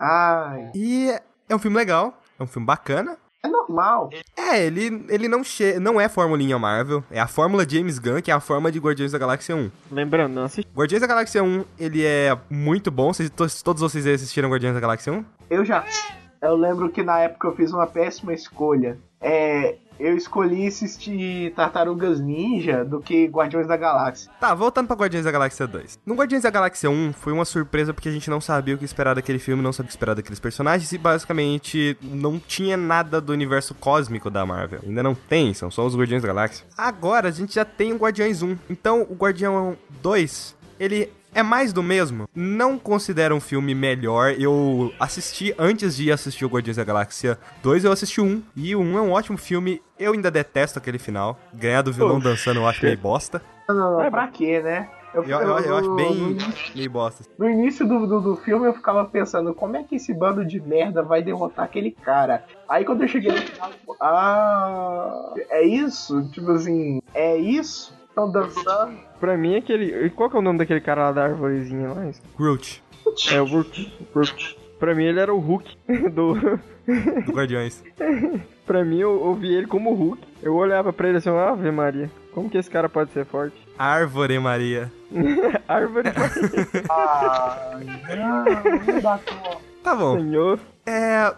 [0.00, 1.10] Ai, E
[1.48, 3.18] é um filme legal, é um filme bacana.
[3.44, 4.10] É normal.
[4.36, 8.30] É, ele, ele não, che não é formulinha Marvel, é a fórmula James Gunn, que
[8.30, 9.70] é a forma de Guardiões da Galáxia 1.
[9.92, 10.70] Lembrando, não assisti.
[10.74, 13.12] Guardiões da Galáxia 1, ele é muito bom.
[13.12, 15.24] Vocês, to- todos vocês aí assistiram Guardiões da Galáxia 1?
[15.50, 15.84] Eu já.
[16.42, 18.98] Eu lembro que na época eu fiz uma péssima escolha.
[19.20, 24.30] É, eu escolhi assistir Tartarugas Ninja do que Guardiões da Galáxia.
[24.40, 26.00] Tá, voltando pra Guardiões da Galáxia 2.
[26.04, 28.84] No Guardiões da Galáxia 1 foi uma surpresa porque a gente não sabia o que
[28.84, 33.20] esperar daquele filme, não sabia o que esperar daqueles personagens e basicamente não tinha nada
[33.20, 34.80] do universo cósmico da Marvel.
[34.84, 36.66] Ainda não tem, são só os Guardiões da Galáxia.
[36.76, 38.56] Agora a gente já tem o Guardiões 1.
[38.68, 42.28] Então o Guardião 2, ele é mais do mesmo.
[42.34, 44.34] Não considero um filme melhor.
[44.38, 48.42] Eu assisti antes de assistir o Guardiões da Galáxia 2, eu assisti o 1.
[48.56, 49.82] E o 1 é um ótimo filme.
[49.98, 51.38] Eu ainda detesto aquele final.
[51.52, 53.42] Ganhar do vilão dançando eu acho meio bosta.
[53.68, 54.88] Não, não, não, pra quê, né?
[55.14, 56.36] Eu, eu, eu, eu acho bem
[56.74, 57.24] meio bosta.
[57.38, 60.60] No início do, do, do filme eu ficava pensando, como é que esse bando de
[60.60, 62.44] merda vai derrotar aquele cara?
[62.68, 63.70] Aí quando eu cheguei no final,
[64.00, 66.28] ah, é isso?
[66.30, 67.94] Tipo assim, é isso?
[68.14, 68.96] Estão dançando?
[69.18, 70.08] Pra mim, aquele.
[70.10, 72.10] Qual que é o nome daquele cara lá da arvorezinha lá?
[72.38, 72.80] Groot,
[73.32, 73.92] É o Hulk.
[74.14, 74.56] Hulk.
[74.78, 75.76] Pra mim, ele era o Hulk
[76.14, 76.34] do.
[76.34, 77.82] do Guardiões.
[78.64, 80.22] pra mim, eu, eu vi ele como Hulk.
[80.42, 83.56] Eu olhava pra ele assim, Ave Maria, como que esse cara pode ser forte?
[83.76, 84.92] Árvore Maria.
[85.66, 86.08] Árvore,
[86.88, 87.70] Ah,
[88.16, 88.44] não,
[89.02, 89.60] não.
[89.82, 90.18] Tá bom.
[90.20, 90.60] senhor.
[90.86, 91.34] É.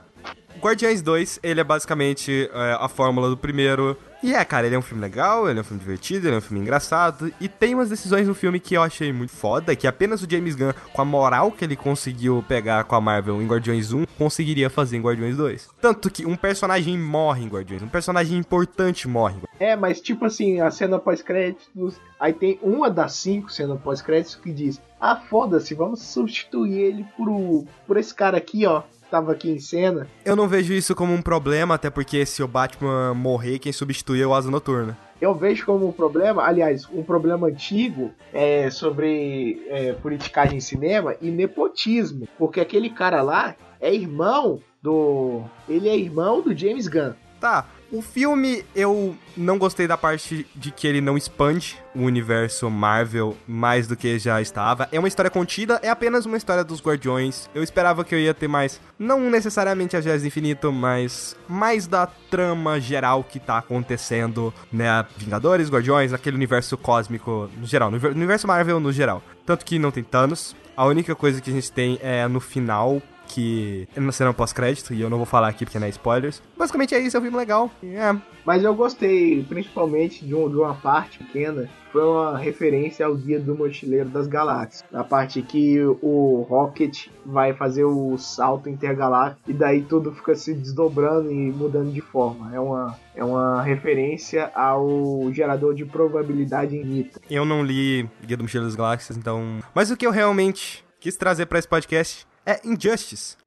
[0.60, 3.96] Guardiões 2, ele é basicamente é, a fórmula do primeiro.
[4.22, 6.38] E é, cara, ele é um filme legal, ele é um filme divertido, ele é
[6.38, 7.32] um filme engraçado.
[7.40, 10.54] E tem umas decisões no filme que eu achei muito foda, que apenas o James
[10.54, 14.70] Gunn, com a moral que ele conseguiu pegar com a Marvel em Guardiões 1, conseguiria
[14.70, 15.68] fazer em Guardiões 2.
[15.80, 19.36] Tanto que um personagem morre em Guardiões, um personagem importante morre.
[19.60, 24.52] É, mas tipo assim, a cena pós-créditos, aí tem uma das cinco cenas pós-créditos que
[24.52, 29.50] diz, ah, foda-se, vamos substituir ele por, por esse cara aqui, ó, que tava aqui
[29.50, 30.06] em cena.
[30.24, 34.20] Eu não vejo isso como um problema, até porque se o Batman morrer, quem substitui
[34.20, 34.98] é o Asa Noturna.
[35.20, 41.14] Eu vejo como um problema, aliás, um problema antigo é, sobre é, politicagem em cinema
[41.22, 42.28] e nepotismo.
[42.36, 45.42] Porque aquele cara lá é irmão do.
[45.66, 47.12] Ele é irmão do James Gunn.
[47.40, 52.68] Tá, o filme eu não gostei da parte de que ele não expande o universo
[52.70, 54.88] Marvel mais do que já estava.
[54.92, 57.48] É uma história contida, é apenas uma história dos Guardiões.
[57.54, 62.06] Eu esperava que eu ia ter mais, não necessariamente a do Infinito, mas mais da
[62.06, 65.04] trama geral que tá acontecendo, né?
[65.16, 69.22] Vingadores, Guardiões, aquele universo cósmico no geral, no universo Marvel no geral.
[69.44, 70.56] Tanto que não tem Thanos.
[70.76, 74.94] A única coisa que a gente tem é no final, que é na cena pós-crédito,
[74.94, 76.42] e eu não vou falar aqui porque não é spoilers.
[76.56, 77.70] Basicamente é isso, é um filme legal.
[77.82, 83.14] É, Mas eu gostei, principalmente de, um- de uma parte pequena, foi uma referência ao
[83.16, 84.84] Guia do Mochileiro das Galáxias.
[84.92, 90.52] A parte que o Rocket vai fazer o salto intergaláctico e daí tudo fica se
[90.54, 92.54] desdobrando e mudando de forma.
[92.54, 97.20] É uma, é uma referência ao gerador de probabilidade em Nita.
[97.30, 99.58] eu não li Guia do Mochileiro das Galáxias, então...
[99.74, 103.36] Mas o que eu realmente quis trazer pra esse podcast é Injustice.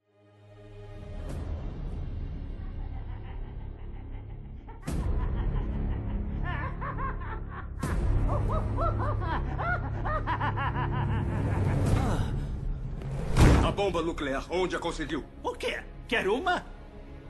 [13.65, 15.23] A bomba nuclear, onde a conseguiu?
[15.41, 15.81] O quê?
[16.07, 16.65] Quer uma?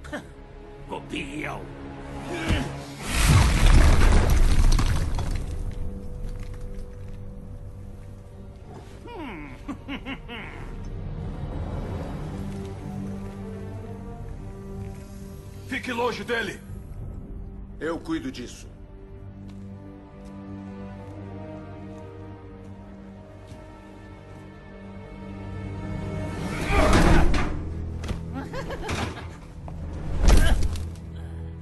[0.89, 1.62] Copião.
[15.89, 16.60] Fique longe dele.
[17.80, 18.67] Eu cuido disso.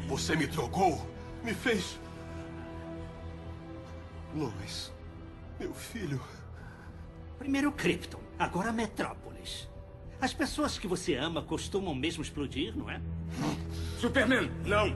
[0.09, 1.09] Você me trocou,
[1.41, 1.97] me fez.
[4.35, 4.91] Lois,
[5.57, 6.21] meu filho.
[7.39, 9.69] Primeiro Krypton, agora Metrópolis.
[10.19, 13.01] As pessoas que você ama costumam mesmo explodir, não é?
[13.97, 14.95] Superman, não!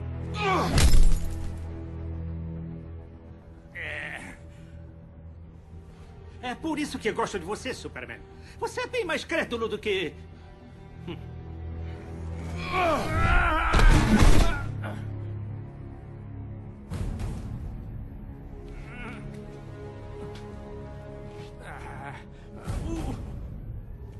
[6.40, 8.20] É por isso que gosto de você, Superman.
[8.58, 10.14] Você é bem mais crédulo do que.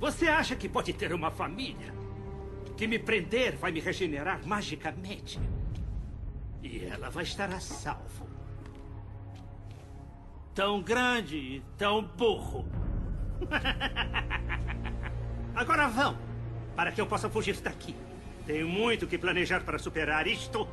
[0.01, 2.02] Você acha que pode ter uma família?
[2.83, 5.38] Que me prender vai me regenerar magicamente?
[6.61, 8.27] E ela vai estar a salvo.
[10.53, 12.66] Tão grande e tão burro.
[15.55, 16.18] Agora vão,
[16.75, 17.95] para que eu possa fugir daqui.
[18.47, 20.66] Tenho muito que planejar para superar isto.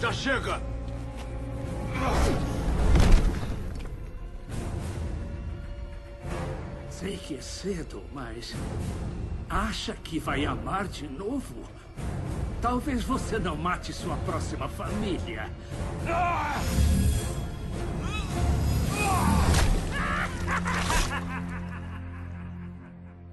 [0.00, 0.62] Já chega!
[6.88, 8.54] Sei que é cedo, mas.
[9.50, 11.56] Acha que vai amar de novo?
[12.62, 15.50] Talvez você não mate sua próxima família.
[16.06, 16.54] Ah!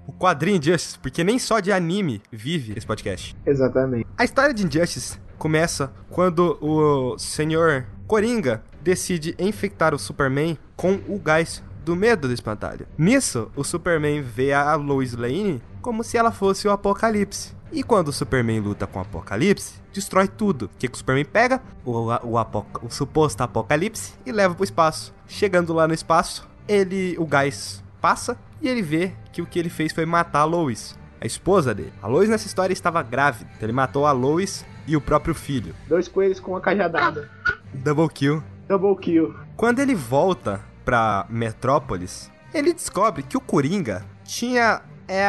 [0.08, 3.36] O quadrinho Injustice, porque nem só de anime vive esse podcast.
[3.46, 4.04] Exatamente.
[4.18, 11.16] A história de Injustice começa quando o senhor Coringa decide infectar o Superman com o
[11.16, 12.88] gás do medo do espantalho.
[12.98, 17.56] Nisso, o Superman vê a Lois Lane como se ela fosse o Apocalipse.
[17.70, 20.64] E quando o Superman luta com o Apocalipse, destrói tudo.
[20.66, 21.60] O que, que o Superman pega?
[21.84, 25.12] O, o, apoca- o suposto Apocalipse e leva pro espaço.
[25.26, 29.68] Chegando lá no espaço, ele o gás passa e ele vê que o que ele
[29.68, 31.92] fez foi matar a Lois, a esposa dele.
[32.02, 33.50] A Lois nessa história estava grávida.
[33.56, 35.74] Então ele matou a Lois e o próprio filho.
[35.86, 37.30] Dois coelhos com uma cajadada.
[37.74, 38.42] Double kill.
[38.66, 39.34] Double kill.
[39.56, 45.26] Quando ele volta pra Metrópolis, ele descobre que o Coringa tinha é,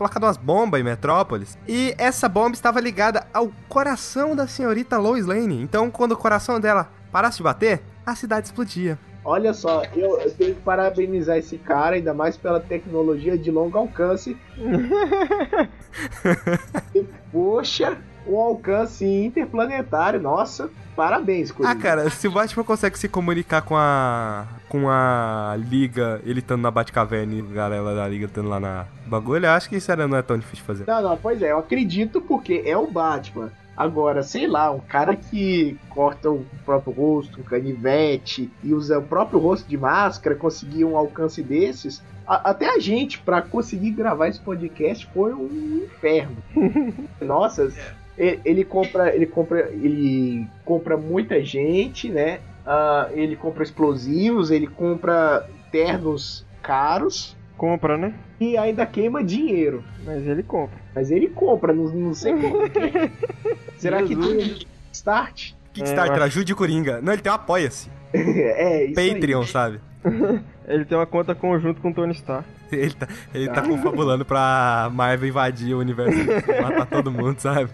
[0.00, 5.26] colocado umas bombas em Metrópolis e essa bomba estava ligada ao coração da senhorita Lois
[5.26, 5.60] Lane.
[5.60, 8.98] Então, quando o coração dela parasse de bater, a cidade explodia.
[9.22, 13.76] Olha só, eu, eu tenho que parabenizar esse cara, ainda mais pela tecnologia de longo
[13.76, 14.36] alcance.
[16.94, 21.76] E, Poxa, um alcance interplanetário, nossa, parabéns, Ah, Coringa.
[21.76, 26.70] cara, se o Batman consegue se comunicar com a com a Liga, ele estando na
[26.70, 30.06] Batcaverna e a galera da Liga estando lá na bagulho, eu acho que isso era,
[30.06, 30.84] não é tão difícil de fazer.
[30.86, 33.50] Não, não, pois é, eu acredito porque é o Batman.
[33.76, 39.02] Agora, sei lá, um cara que corta o próprio rosto, um canivete e usa o
[39.02, 42.02] próprio rosto de máscara, conseguir um alcance desses.
[42.26, 46.36] a- até a gente, pra conseguir gravar esse podcast, foi um inferno.
[47.20, 47.72] Nossa,
[48.44, 52.40] ele compra, ele compra, ele compra muita gente, né?
[52.66, 58.14] Ah, ele compra explosivos, ele compra ternos caros Compra, né?
[58.40, 59.84] e ainda queima dinheiro.
[60.02, 60.78] Mas ele compra.
[60.94, 62.56] Mas ele compra, não, não sei como.
[63.76, 65.52] Será que tem start?
[65.74, 67.00] Kickstarter, É, ajude o Coringa.
[67.02, 67.90] Não, ele tem um apoia-se.
[68.12, 69.14] é, isso aí.
[69.14, 69.80] Patreon, sabe?
[70.66, 72.48] Ele tem uma conta conjunto com o Tony Stark.
[72.76, 76.16] Ele tá, ele tá confabulando pra Marvel invadir o universo,
[76.62, 77.70] matar todo mundo, sabe?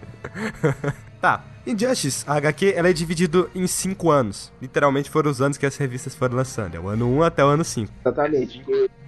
[1.21, 1.43] tá.
[1.65, 4.53] Injustice, a HQ, ela é dividido em cinco anos.
[4.61, 6.75] Literalmente foram os anos que as revistas foram lançando.
[6.75, 7.91] É o ano 1 até o ano 5.
[8.05, 8.63] Exatamente.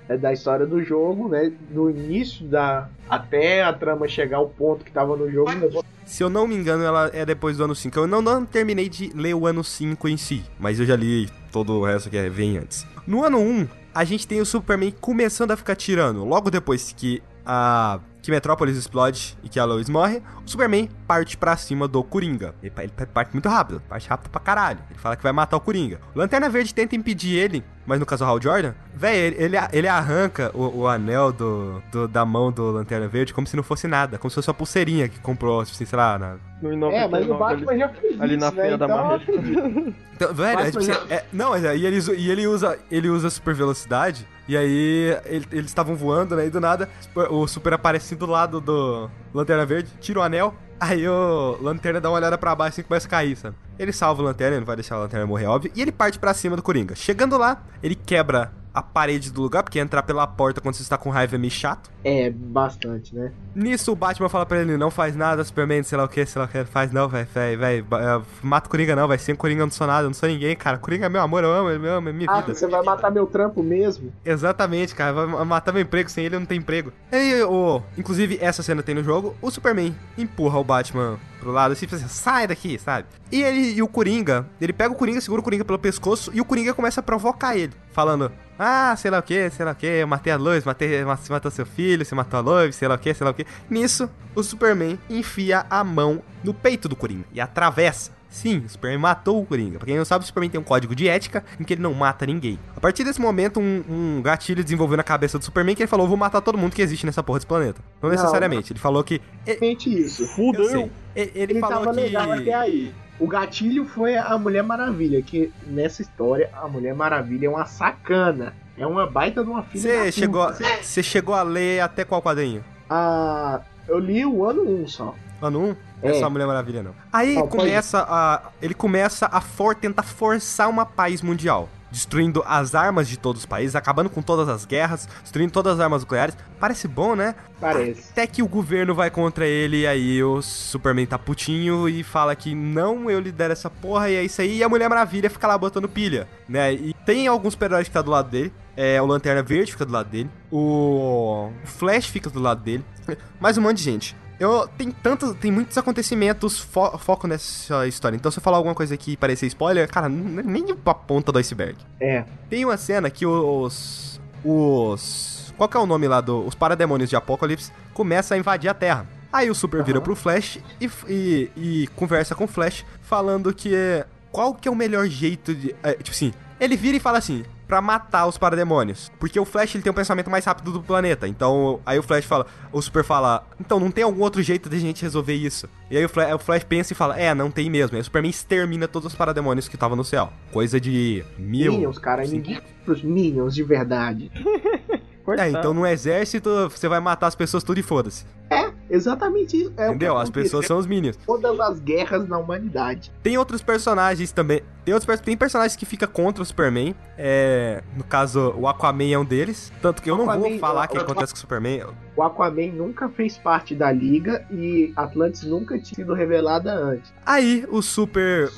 [0.10, 1.54] É da história do jogo, né?
[1.69, 2.89] Do início da.
[3.10, 5.49] Até a trama chegar ao ponto que tava no jogo.
[5.52, 7.97] levou- Se eu não me engano, ela é depois do ano 5.
[7.97, 11.30] Eu não, não terminei de ler o ano 5 em si, mas eu já li
[11.54, 12.86] todo o resto que vem antes.
[13.08, 16.23] No ano 1, a gente tem o Superman começando a ficar tirando.
[16.23, 21.35] Logo depois que a que Metrópolis explode e que a Lois morre, o Superman parte
[21.35, 22.53] pra cima do Coringa.
[22.61, 24.79] Ele, pa- ele parte muito rápido, parte rápido pra caralho.
[24.89, 25.99] Ele fala que vai matar o Coringa.
[26.13, 29.57] O Lanterna Verde tenta impedir ele, mas no caso o Hal Jordan, véi, ele, ele,
[29.73, 33.63] ele arranca o, o anel do, do- da mão do Lanterna Verde como se não
[33.63, 37.07] fosse nada, como se fosse uma pulseirinha que comprou, assim, sei lá, na, No É,
[37.07, 38.61] mas o 99, Batman ali, já fez ali isso, na né?
[38.61, 39.31] feira da Então, eu Marreta.
[39.31, 39.95] acredito.
[40.15, 42.77] Então, velho, é, Mas, tipo, assim, é- não, mas aí ele, usa- e ele usa,
[42.91, 46.89] ele usa super velocidade, e aí ele- eles estavam voando, né, e do nada
[47.29, 52.10] o super aparece do lado do Lanterna Verde, tira o anel, aí o Lanterna dá
[52.10, 53.55] uma olhada pra baixo e começa a cair, sabe?
[53.79, 56.33] Ele salva o Lanterna, não vai deixar o Lanterna morrer, óbvio, e ele parte pra
[56.33, 56.95] cima do Coringa.
[56.95, 60.95] Chegando lá, ele quebra a parede do lugar, porque entrar pela porta quando você está
[60.97, 61.89] com raiva é meio chato.
[62.03, 63.31] É, bastante, né?
[63.56, 66.39] Nisso, o Batman fala pra ele, não faz nada, Superman, sei lá o que, sei
[66.39, 69.17] lá o que, faz não, velho, velho, velho, ba- é, mata o Coringa não, vai
[69.17, 71.43] sem Coringa eu não sou nada, eu não sou ninguém, cara, Coringa é meu amor,
[71.43, 72.54] eu amo, ele me ama, é minha Ah, vida.
[72.54, 74.13] você vai matar meu trampo mesmo?
[74.23, 76.93] Exatamente, cara, vai ma- matar meu emprego, sem ele eu não tenho emprego.
[77.12, 81.52] E aí, o, inclusive, essa cena tem no jogo, o Superman empurra o Batman pro
[81.52, 83.08] lado, assim, assim, sai daqui, sabe?
[83.31, 86.42] E ele e o Coringa, ele pega o Coringa, segura o Coringa pelo pescoço, e
[86.42, 89.75] o Coringa começa a provocar ele, falando, ah, sei lá o que, sei lá o
[89.75, 92.75] que, eu matei a Lois, matei, ma- você matou seu filho, você matou a Lois,
[92.75, 93.46] sei lá o que, sei lá o que.
[93.69, 98.12] Nisso, o Superman enfia a mão no peito do Coringa e atravessa.
[98.30, 99.80] Sim, o Superman matou o Coringa.
[99.80, 101.94] Pra quem não sabe, o Superman tem um código de ética em que ele não
[101.94, 102.60] mata ninguém.
[102.75, 106.08] A partir desse momento, um, um gatilho desenvolveu na cabeça do Superman que ele falou:
[106.08, 107.82] vou matar todo mundo que existe nessa porra desse planeta.
[108.02, 108.71] Não Não, necessariamente.
[108.71, 109.19] Ele falou que.
[109.46, 110.23] Realmente isso.
[110.23, 110.92] Eu sei.
[111.15, 112.02] Ele, ele Ele falou tava que.
[112.02, 112.94] legal até aí.
[113.19, 118.54] O gatilho foi a Mulher Maravilha, que nessa história a Mulher Maravilha é uma sacana.
[118.77, 120.48] É uma baita de uma filha Você chegou,
[120.82, 122.63] você chegou a ler até qual quadrinho?
[122.90, 123.60] Ah,
[123.90, 125.15] eu li o ano 1 só.
[125.42, 125.65] Ano 1?
[125.67, 126.19] Não é É.
[126.19, 126.92] só a Mulher Maravilha, não.
[127.12, 128.42] Aí pode- começa a.
[128.62, 131.67] Ele começa a for, tentar forçar uma paz mundial.
[131.92, 135.79] Destruindo as armas de todos os países, acabando com todas as guerras, destruindo todas as
[135.79, 136.37] armas nucleares.
[136.60, 137.35] Parece bom, né?
[137.60, 138.12] Parece.
[138.12, 142.35] Até que o governo vai contra ele, e aí o Superman tá putinho e fala
[142.35, 145.48] que não, eu lidero essa porra, e é isso aí, e a Mulher Maravilha fica
[145.48, 146.73] lá botando pilha, né?
[146.73, 149.92] E tem alguns super-heróis que tá do lado dele, é, o Lanterna Verde fica do
[149.92, 152.85] lado dele, o Flash fica do lado dele,
[153.40, 154.15] mais um monte de gente.
[154.40, 158.15] Eu tem tantos, tem muitos acontecimentos fo foco nessa história.
[158.15, 161.40] Então se eu falar alguma coisa aqui e parecer spoiler, cara, nem a ponta do
[161.40, 161.75] iceberg.
[162.00, 162.23] É.
[162.50, 167.10] Tem uma cena que os os qual que é o nome lá do os parademônios
[167.10, 169.06] de Apocalipse começam a invadir a Terra.
[169.31, 173.75] Aí o Super vira pro Flash e, e, e conversa com o Flash falando que
[173.75, 177.17] é- qual que é o melhor jeito de, é, tipo assim, ele vira e fala
[177.19, 180.81] assim, pra matar os parademônios, porque o Flash ele tem um pensamento mais rápido do
[180.81, 181.27] planeta.
[181.27, 184.79] Então, aí o Flash fala, o Super fala, então não tem algum outro jeito de
[184.79, 185.69] gente resolver isso.
[185.91, 187.95] E aí o Flash, o Flash pensa e fala, é, não tem mesmo.
[187.95, 190.33] E o Superman extermina todos os parademônios que estavam no céu.
[190.51, 191.73] Coisa de mil.
[191.73, 192.37] Minions, cara, Sim.
[192.37, 194.31] ninguém pros Minions de verdade.
[195.37, 198.25] É, então no exército você vai matar as pessoas tudo e foda-se.
[198.50, 199.73] É, exatamente isso.
[199.77, 200.17] É Entendeu?
[200.17, 201.17] As pessoas são os Minions.
[201.25, 203.12] Todas as guerras na humanidade.
[203.21, 204.62] Tem outros personagens também.
[204.83, 206.95] Tem outros tem personagens que fica contra o Superman.
[207.15, 209.71] É, no caso, o Aquaman é um deles.
[209.81, 211.83] Tanto que eu não vou Aquaman, falar o que acontece com o Superman.
[212.15, 217.13] O Aquaman nunca fez parte da liga e Atlantis nunca tinha sido revelada antes.
[217.23, 218.50] Aí o Super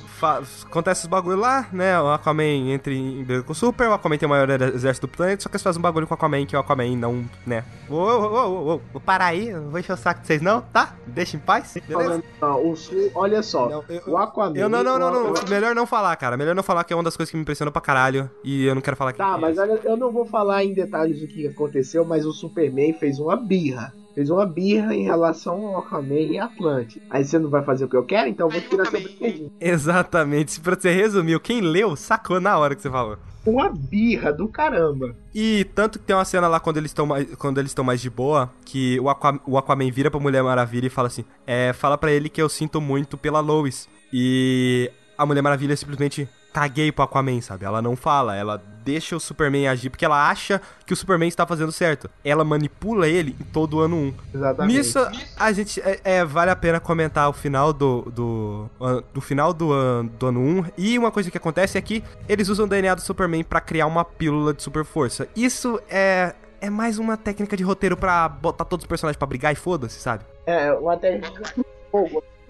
[0.66, 2.00] acontece os bagulho lá, né?
[2.00, 5.12] O Aquaman entra em briga com o Super, o Aquaman tem o maior exército do
[5.12, 7.66] planeta, só que eles fazem um bagulho com o Aquaman que o Aquaman não, né?
[7.90, 10.62] Ô, ô, ô, ô, vou parar aí, não vou encher o saco de vocês não,
[10.62, 10.96] tá?
[11.06, 12.24] Deixa em paz, beleza?
[12.42, 14.58] Ó, o Sul, olha só, Não, eu- o Aquaman.
[14.58, 16.38] Eu não, não, não, não, o- melhor não falar, cara.
[16.38, 18.74] Melhor não falar que é uma das coisas que me impressionou pra caralho e eu
[18.74, 19.18] não quero falar aqui.
[19.20, 22.94] Tá, mas olha, eu não vou falar em detalhes do que aconteceu, mas o Superman
[22.94, 23.94] fez uma birra.
[24.14, 27.02] Fez uma birra em relação ao Aquaman e Atlantis.
[27.10, 29.52] Aí você não vai fazer o que eu quero, então eu vou tirar seu brinquedinho.
[29.58, 30.52] Exatamente.
[30.52, 33.18] Se pra você resumiu, quem leu sacou na hora que você falou.
[33.46, 35.16] Uma birra do caramba.
[35.34, 38.00] E tanto que tem uma cena lá quando eles estão mais, quando eles estão mais
[38.00, 41.74] de boa, que o, Aqua, o Aquaman vira pra Mulher Maravilha e fala assim: é,
[41.74, 43.90] fala pra ele que eu sinto muito pela Lois.
[44.14, 47.66] E a Mulher Maravilha simplesmente caguei pro Aquaman, sabe?
[47.66, 51.46] Ela não fala, ela deixa o Superman agir porque ela acha que o Superman está
[51.46, 52.10] fazendo certo.
[52.26, 54.14] Ela manipula ele em todo o ano 1.
[54.34, 54.78] Exatamente.
[54.78, 55.00] Nisso,
[55.38, 55.80] a gente.
[55.82, 58.02] É, é, vale a pena comentar o final do.
[58.12, 58.70] Do,
[59.14, 60.66] do final do, an- do ano 1.
[60.78, 63.86] E uma coisa que acontece é que eles usam o DNA do Superman pra criar
[63.86, 65.28] uma pílula de super força.
[65.36, 66.34] Isso é.
[66.64, 70.00] É mais uma técnica de roteiro pra botar todos os personagens pra brigar e foda-se,
[70.00, 70.24] sabe?
[70.46, 71.56] É, uma técnica.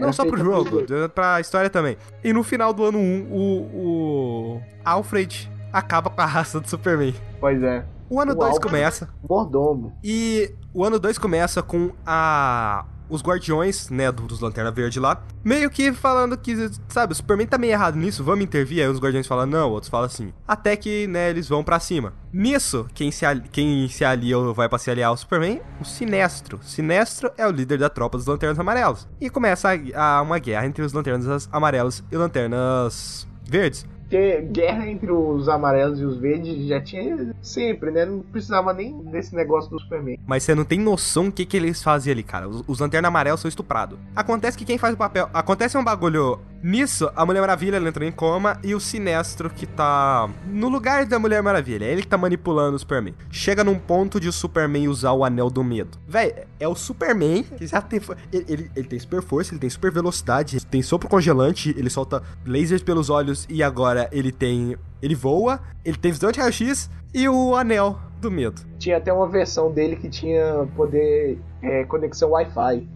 [0.02, 1.98] Não É só pro jogo, por- pra história também.
[2.24, 7.14] E no final do ano 1, o, o Alfred acaba com a raça do Superman.
[7.40, 7.86] Pois é.
[8.10, 9.10] O ano O 2 Alfred- começa.
[9.30, 9.94] Mordomo.
[10.04, 15.22] E o ano 2 começa com a os guardiões, né, do- dos Lanterna Verde lá,
[15.44, 18.82] meio que falando que, sabe, o Superman tá meio errado nisso, vamos intervir.
[18.82, 20.34] Aí os guardiões falam não, outros falam assim.
[20.48, 22.14] Até que, né, eles vão pra cima.
[22.34, 25.62] Nisso, quem se, ali- quem se alia ou vai pra se aliar ao Superman?
[25.80, 26.60] O Sinestro.
[26.64, 29.08] Sinestro é o líder da tropa dos Lanternas Amarelos.
[29.20, 33.86] E começa a, a uma guerra entre os Lanternas Amarelos e Lanternas Verdes.
[34.12, 38.06] Porque guerra entre os amarelos e os verdes já tinha sempre, né?
[38.06, 40.20] Não precisava nem desse negócio do Superman.
[40.28, 42.46] Mas você não tem noção do que, que eles fazem ali, cara.
[42.50, 43.98] Os, os Lanterna Amarelos são estuprados.
[44.14, 45.30] Acontece que quem faz o papel.
[45.34, 46.42] Acontece um bagulho.
[46.64, 51.18] Nisso, a Mulher Maravilha entrou em coma e o Sinestro que tá no lugar da
[51.18, 51.86] Mulher Maravilha.
[51.86, 53.16] É ele que tá manipulando o Superman.
[53.32, 55.98] Chega num ponto de o Superman usar o Anel do Medo.
[56.08, 58.00] Véi, é o Superman que já tem.
[58.32, 61.90] Ele, ele, ele tem super força, ele tem super velocidade, ele tem sopro congelante, ele
[61.90, 64.78] solta lasers pelos olhos e agora ele tem.
[65.02, 68.62] Ele voa, ele tem visão de raio-x e o Anel do Medo.
[68.78, 71.40] Tinha até uma versão dele que tinha poder.
[71.62, 72.88] é, conexão Wi-Fi.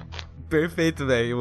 [0.60, 1.38] Perfeito, velho.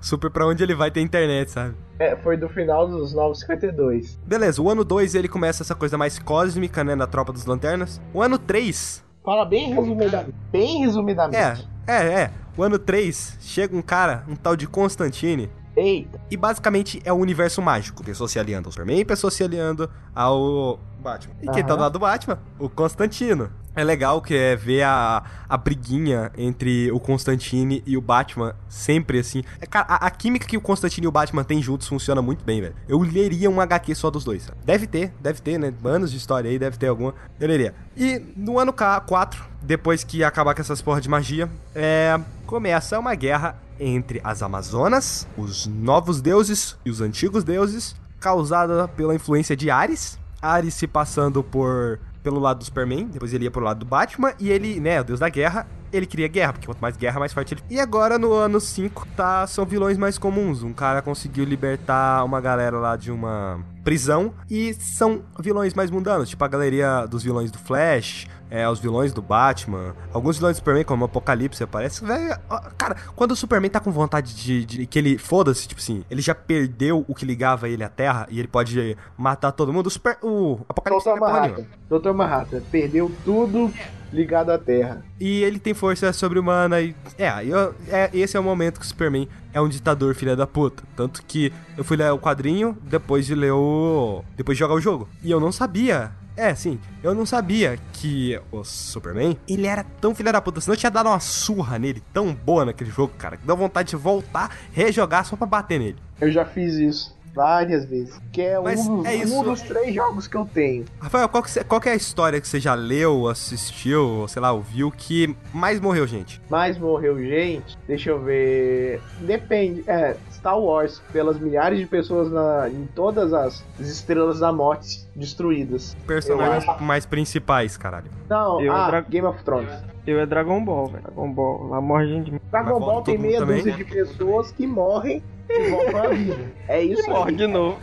[0.00, 1.74] Super pra onde ele vai ter internet, sabe?
[1.98, 4.18] É, foi do final dos 952.
[4.26, 8.00] Beleza, o ano 2 ele começa essa coisa mais cósmica, né, na Tropa dos Lanternas.
[8.12, 10.34] O ano 3, Fala bem resumidamente.
[10.52, 11.66] Bem resumidamente.
[11.86, 12.30] é, é, é.
[12.56, 16.20] O ano 3, chega um cara, um tal de Constantine, Eita.
[16.30, 18.02] e basicamente é o universo mágico.
[18.04, 21.34] Pessoas se aliando ao Superman, pessoas se aliando ao Batman.
[21.40, 22.38] E quem tá do lado do Batman?
[22.58, 23.50] O Constantino.
[23.74, 29.18] É legal que é ver a, a briguinha entre o Constantine e o Batman sempre
[29.18, 29.44] assim.
[29.60, 32.42] É, cara, a, a química que o Constantine e o Batman têm juntos funciona muito
[32.42, 32.74] bem, velho.
[32.88, 34.44] Eu leria um HQ só dos dois.
[34.44, 34.58] sabe?
[34.64, 35.74] Deve ter, deve ter, né?
[35.84, 37.14] Anos de história aí, deve ter alguma.
[37.38, 37.74] Eu leria.
[37.94, 43.14] E no ano 4, depois que acabar com essas porra de magia, é, começa uma
[43.14, 49.70] guerra entre as Amazonas, os novos deuses e os antigos deuses, causada pela influência de
[49.70, 50.18] Ares.
[50.40, 54.32] Ares se passando por pelo lado do Superman, depois ele ia pro lado do Batman,
[54.40, 57.32] e ele, né, o deus da guerra, ele queria guerra, porque quanto mais guerra, mais
[57.32, 57.62] forte ele.
[57.68, 60.62] E agora no ano 5, tá, são vilões mais comuns.
[60.62, 66.28] Um cara conseguiu libertar uma galera lá de uma prisão e são vilões mais mundanos,
[66.28, 70.58] tipo a galeria dos vilões do Flash, é, os vilões do Batman, alguns vilões do
[70.58, 72.04] Superman, como o Apocalipse aparece.
[72.04, 75.18] Véi, ó, cara, quando o Superman tá com vontade de, de que ele.
[75.18, 78.96] Foda-se, tipo assim, ele já perdeu o que ligava ele à Terra e ele pode
[79.16, 79.86] matar todo mundo.
[79.86, 81.64] O, Super, o Apocalipse é porra Manhattan.
[81.88, 82.12] Dr.
[82.12, 83.72] Manhattan perdeu tudo
[84.12, 85.04] ligado à Terra.
[85.20, 86.94] E ele tem força sobre-humana e.
[87.18, 90.46] É, eu, é, esse é o momento que o Superman é um ditador filha da
[90.46, 90.82] puta.
[90.94, 94.24] Tanto que eu fui ler o quadrinho depois de ler o.
[94.36, 95.08] depois de jogar o jogo.
[95.22, 96.12] E eu não sabia.
[96.36, 100.74] É, sim, eu não sabia que o Superman, ele era tão filha da puta, senão
[100.74, 103.96] eu tinha dado uma surra nele tão boa naquele jogo, cara, que dá vontade de
[103.96, 105.96] voltar, rejogar só pra bater nele.
[106.20, 108.18] Eu já fiz isso várias vezes.
[108.32, 109.34] Que é, Mas um, dos, é isso.
[109.38, 110.86] um dos três jogos que eu tenho.
[110.98, 114.28] Rafael, qual que, cê- qual que é a história que você já leu, assistiu, ou
[114.28, 116.40] sei lá, ouviu, que mais morreu gente?
[116.48, 117.76] Mas morreu gente.
[117.86, 119.00] Deixa eu ver.
[119.20, 119.84] Depende.
[119.86, 125.94] É, Star Wars, pelas milhares de pessoas na, em todas as estrelas da morte destruídas.
[126.06, 128.10] Personagens Eu mais principais, caralho.
[128.28, 129.70] Não, Eu ah, tra- Game of Thrones.
[130.06, 131.02] Eu é Dragon Ball, velho.
[131.02, 131.66] Dragon Ball.
[131.68, 132.32] Lá morre gente.
[132.50, 133.56] Dragon Ball tem meia também?
[133.56, 136.52] dúzia de pessoas que morrem e voltam à vida.
[136.68, 137.36] É isso Morre aí.
[137.36, 137.78] de novo.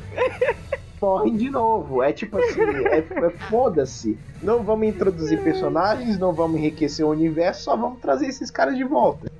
[1.01, 2.01] morrem de novo.
[2.01, 4.18] É tipo assim, é, é foda-se.
[4.41, 8.84] Não vamos introduzir personagens, não vamos enriquecer o universo, só vamos trazer esses caras de
[8.84, 9.32] volta.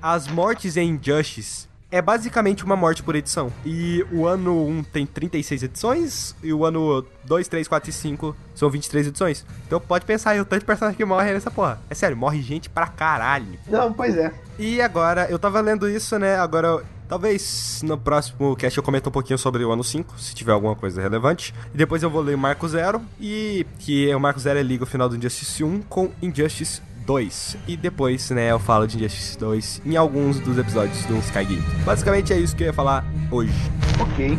[0.00, 3.50] As mortes em Injustice é basicamente uma morte por edição.
[3.64, 8.36] E o ano 1 tem 36 edições, e o ano 2, 3, 4 e 5
[8.54, 9.44] são 23 edições.
[9.66, 11.80] Então pode pensar aí o tanto de personagem que morre nessa porra.
[11.88, 13.58] É sério, morre gente pra caralho.
[13.66, 14.32] Não, pois é.
[14.58, 16.36] E agora, eu tava lendo isso, né?
[16.36, 20.52] Agora, talvez no próximo cast eu comento um pouquinho sobre o ano 5, se tiver
[20.52, 21.54] alguma coisa relevante.
[21.74, 24.86] E depois eu vou ler Marco Zero, e que o Marco Zero é liga o
[24.86, 27.56] final do Injustice 1 com Injustice 2.
[27.66, 31.64] E depois, né, eu falo de Injustice 2 em alguns dos episódios do Sky Game.
[31.84, 33.52] Basicamente é isso que eu ia falar hoje.
[34.00, 34.38] Ok.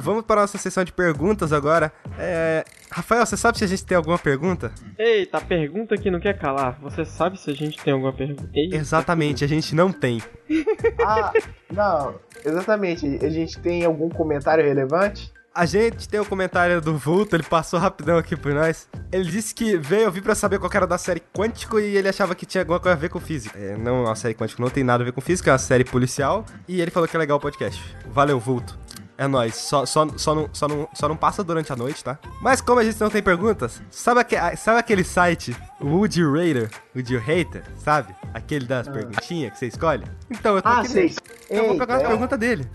[0.00, 1.92] Vamos para a nossa sessão de perguntas agora.
[2.18, 4.72] É, Rafael, você sabe se a gente tem alguma pergunta?
[4.98, 6.78] Eita, pergunta que não quer calar.
[6.80, 8.48] Você sabe se a gente tem alguma pergunta?
[8.54, 10.22] Eita, Exatamente, a gente não tem.
[11.02, 11.32] Ah,
[11.72, 13.06] não, exatamente.
[13.24, 15.32] A gente tem algum comentário relevante?
[15.52, 18.88] A gente tem o comentário do Vulto, ele passou rapidão aqui por nós.
[19.10, 22.36] Ele disse que veio ouvir pra saber qual era da série Quântico e ele achava
[22.36, 23.58] que tinha alguma coisa a ver com física.
[23.58, 25.84] É, não, a série Quântico não tem nada a ver com física, é uma série
[25.84, 26.44] policial.
[26.68, 27.82] E ele falou que é legal o podcast.
[28.12, 28.78] Valeu, Vulto.
[29.20, 29.54] É nóis.
[29.54, 32.18] Só, só, só, não, só, não, só não passa durante a noite, tá?
[32.40, 36.70] Mas como a gente não tem perguntas, sabe, aque, sabe aquele site, You Rater?
[36.96, 37.62] Would You Hater?
[37.76, 38.14] Sabe?
[38.32, 40.04] Aquele das perguntinhas que você escolhe?
[40.30, 41.14] Então, eu tô Ah, aqui sei.
[41.50, 42.06] Então eu vou pegar as é.
[42.06, 42.66] perguntas dele.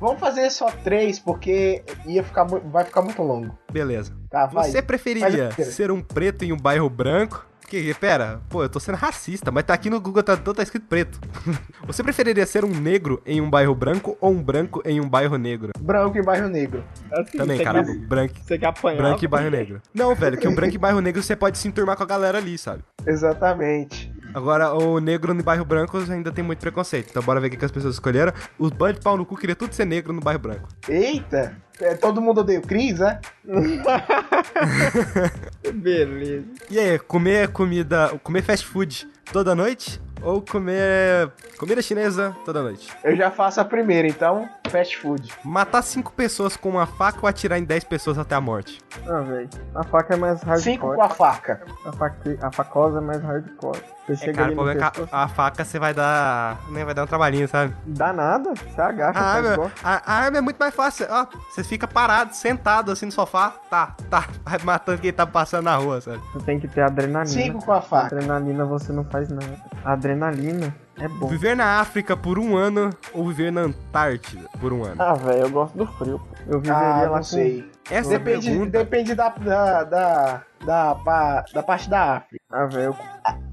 [0.00, 3.56] Vamos fazer só três, porque ia ficar, vai ficar muito longo.
[3.70, 4.12] Beleza.
[4.30, 4.70] Tá, vai.
[4.70, 7.46] Você preferiria o- ser um preto em um bairro branco?
[7.72, 10.84] Que, pera, pô, eu tô sendo racista, mas tá aqui no Google Tradutor tá escrito
[10.86, 11.18] preto.
[11.86, 15.38] Você preferiria ser um negro em um bairro branco ou um branco em um bairro
[15.38, 15.70] negro?
[15.80, 16.84] Branco e bairro negro.
[17.10, 18.98] Assim, Também, cara, branco, Você quer apanhar?
[18.98, 19.80] branco e bairro negro.
[19.94, 22.36] Não, velho, que o branco e bairro negro você pode se enturmar com a galera
[22.36, 22.82] ali, sabe?
[23.06, 24.12] Exatamente.
[24.34, 27.08] Agora, o negro no bairro branco ainda tem muito preconceito.
[27.08, 28.34] Então bora ver o que as pessoas escolheram.
[28.58, 30.68] Os band de pau no cu queria tudo ser negro no bairro branco.
[30.86, 31.56] Eita!
[31.82, 33.20] É, todo mundo odeia o Chris, né?
[35.74, 36.44] Beleza.
[36.70, 42.88] E aí, comer comida, comer fast food toda noite ou comer comida chinesa toda noite?
[43.02, 45.32] Eu já faço a primeira, então, fast food.
[45.44, 48.80] Matar cinco pessoas com uma faca ou atirar em 10 pessoas até a morte?
[49.06, 49.50] Ah, velho.
[49.74, 50.62] A faca é mais hardcore.
[50.62, 51.62] Cinco com a faca.
[51.84, 53.82] A, faca, a facosa é mais hardcore.
[54.08, 56.58] Você É, cara, ali o problema é que a, a faca você vai dar.
[56.70, 57.74] Né, vai dar um trabalhinho, sabe?
[57.86, 61.06] Dá nada, você agacha, A arma, a, a arma é muito mais fácil.
[61.08, 63.54] Ó, você fica parado, sentado assim no sofá.
[63.70, 64.26] Tá, tá.
[64.44, 66.20] Vai matando quem tá passando na rua, sabe?
[66.32, 67.26] Você tem que ter adrenalina.
[67.26, 68.16] Cinco com a faca.
[68.16, 69.56] Adrenalina você não faz nada.
[69.84, 71.28] Adrenalina é bom.
[71.28, 74.96] Viver na África por um ano ou viver na Antártida por um ano?
[74.98, 76.20] Ah, velho, eu gosto do frio.
[76.46, 77.22] Eu viveria Ah, lá não com...
[77.22, 77.70] sei.
[77.90, 78.70] Essa Depende, pergunta.
[78.70, 82.42] depende da, da, da, da, pa- da parte da África.
[82.50, 82.94] Ah, velho,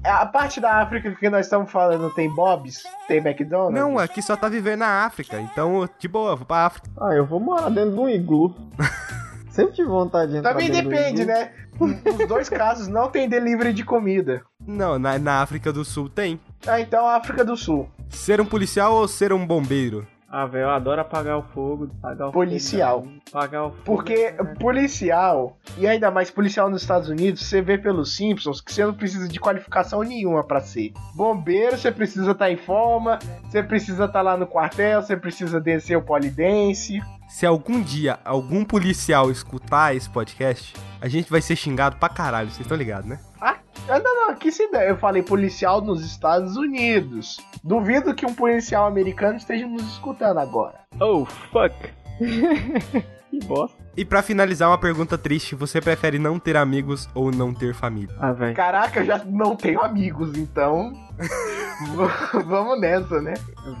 [0.04, 2.82] A parte da África que nós estamos falando tem Bob's?
[3.08, 3.74] Tem McDonald's?
[3.80, 5.40] Não, aqui só tá vivendo na África.
[5.40, 6.88] Então, de boa, vou pra África.
[7.00, 8.54] Ah, eu vou morar dentro de um iglu.
[9.50, 11.50] Sempre tive vontade de entrar Também depende, né?
[11.78, 14.42] Nos dois casos não tem delivery de comida.
[14.64, 16.38] Não, na, na África do Sul tem.
[16.66, 17.88] Ah, então África do Sul.
[18.10, 20.06] Ser um policial ou ser um bombeiro?
[20.32, 21.90] Ah, velho, eu adoro apagar o fogo.
[21.98, 23.02] Apagar o Policial.
[23.02, 23.82] fogo, apagar o fogo.
[23.84, 28.84] Porque policial, e ainda mais policial nos Estados Unidos, você vê pelos Simpsons que você
[28.84, 30.92] não precisa de qualificação nenhuma pra ser.
[31.16, 35.96] Bombeiro, você precisa estar em forma, você precisa estar lá no quartel, você precisa descer
[35.96, 37.00] o polidense.
[37.28, 42.50] Se algum dia algum policial escutar esse podcast, a gente vai ser xingado pra caralho,
[42.50, 43.18] vocês estão ligados, né?
[43.40, 43.56] Ah,
[43.86, 44.90] não, não, que se der.
[44.90, 47.38] Eu falei policial nos Estados Unidos.
[47.62, 50.80] Duvido que um policial americano esteja nos escutando agora.
[51.00, 51.74] Oh, fuck.
[53.30, 53.80] que bosta.
[53.96, 58.14] E pra finalizar, uma pergunta triste: você prefere não ter amigos ou não ter família?
[58.18, 58.54] Ah, velho.
[58.54, 60.92] Caraca, eu já não tenho amigos, então.
[62.46, 63.34] Vamos nessa, né?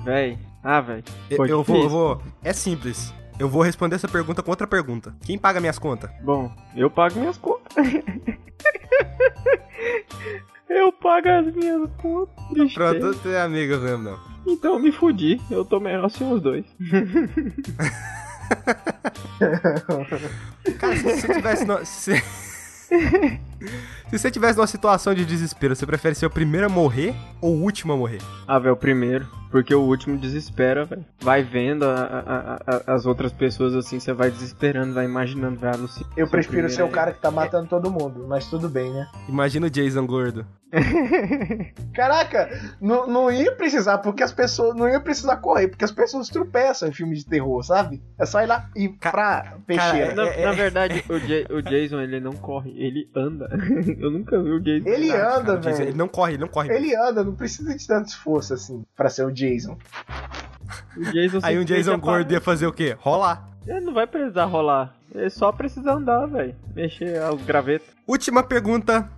[0.04, 0.38] Véi.
[0.62, 1.04] Ah, velho.
[1.30, 2.22] Eu, eu vou, eu vou.
[2.42, 3.14] É simples.
[3.38, 5.14] Eu vou responder essa pergunta com outra pergunta.
[5.22, 6.10] Quem paga minhas contas?
[6.22, 7.59] Bom, eu pago minhas contas.
[10.68, 12.74] Eu pago as minhas contas.
[12.74, 14.18] Pronto, não tem amigos mesmo, não.
[14.46, 15.40] Então eu me fudi.
[15.50, 16.64] Eu tô melhor sem os dois.
[20.78, 21.64] Cara, se você tivesse.
[21.64, 21.84] No...
[21.84, 22.12] Se...
[24.08, 27.54] se você tivesse numa situação de desespero, você prefere ser o primeiro a morrer ou
[27.56, 28.20] o último a morrer?
[28.46, 29.26] Ah, velho, o primeiro.
[29.50, 31.04] Porque o último desespera, velho.
[31.20, 31.94] Vai vendo a-
[32.66, 36.12] a- a- as outras pessoas assim, você vai desesperando, vai imaginando, vai alucinando.
[36.16, 39.08] Eu prefiro ser o primeiro cara que tá matando todo mundo, mas tudo bem, né?
[39.28, 40.46] Imagina o Jason gordo.
[41.92, 42.48] Caraca,
[42.80, 44.76] não, não ia precisar, porque as pessoas.
[44.76, 48.00] Não ia precisar correr, porque as pessoas tropeçam em filmes de terror, sabe?
[48.18, 50.12] É só ir lá e pra peixeira.
[50.12, 53.48] é- Na, na verdade, o, Ja- o Jason, ele não corre, ele anda.
[53.98, 54.88] Eu nunca vi o Jason.
[54.88, 55.38] Ele andar.
[55.38, 55.82] anda, O velho.
[55.82, 56.72] ele não corre, ele não corre.
[56.72, 59.76] Ele anda, não precisa de tanto esforço assim pra ser o Jason.
[60.96, 62.96] O Jason Aí um Jason gordo ia fazer o quê?
[63.00, 63.48] Rolar.
[63.66, 64.94] Ele não vai precisar rolar.
[65.14, 66.54] Ele só precisa andar, velho.
[66.74, 67.88] Mexer os gravetos.
[68.06, 69.10] Última pergunta.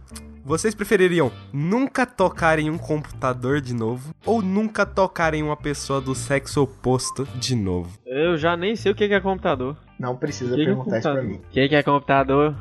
[0.45, 6.01] Vocês prefeririam nunca tocar em um computador de novo ou nunca tocar em uma pessoa
[6.01, 7.97] do sexo oposto de novo?
[8.05, 9.77] Eu já nem sei o que que é computador.
[10.01, 11.35] Não precisa O que que é perguntar isso pra mim.
[11.35, 12.57] O que que é computador?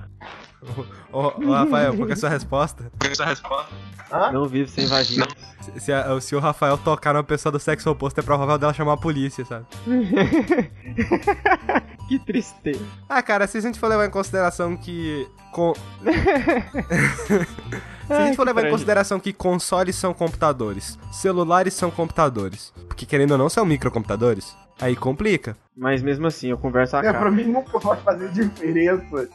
[1.12, 2.92] Ô, ô, Rafael, qual que é a sua resposta?
[4.12, 4.32] Hã?
[4.32, 5.26] Não vive sem vagina.
[5.62, 8.74] Se, se a- se o Rafael tocar numa pessoa do sexo oposto, é provável dela
[8.74, 9.66] chamar a polícia, sabe?
[12.08, 12.84] que tristeza.
[13.08, 15.28] Ah, cara, se a gente for levar em consideração que.
[15.52, 15.74] Com...
[18.08, 23.06] se a gente for levar em consideração que consoles são computadores, celulares são computadores, porque
[23.06, 25.56] querendo ou não são microcomputadores, aí complica.
[25.78, 27.20] Mas mesmo assim, eu converso a É, cara.
[27.20, 29.30] pra mim nunca vai fazer diferença.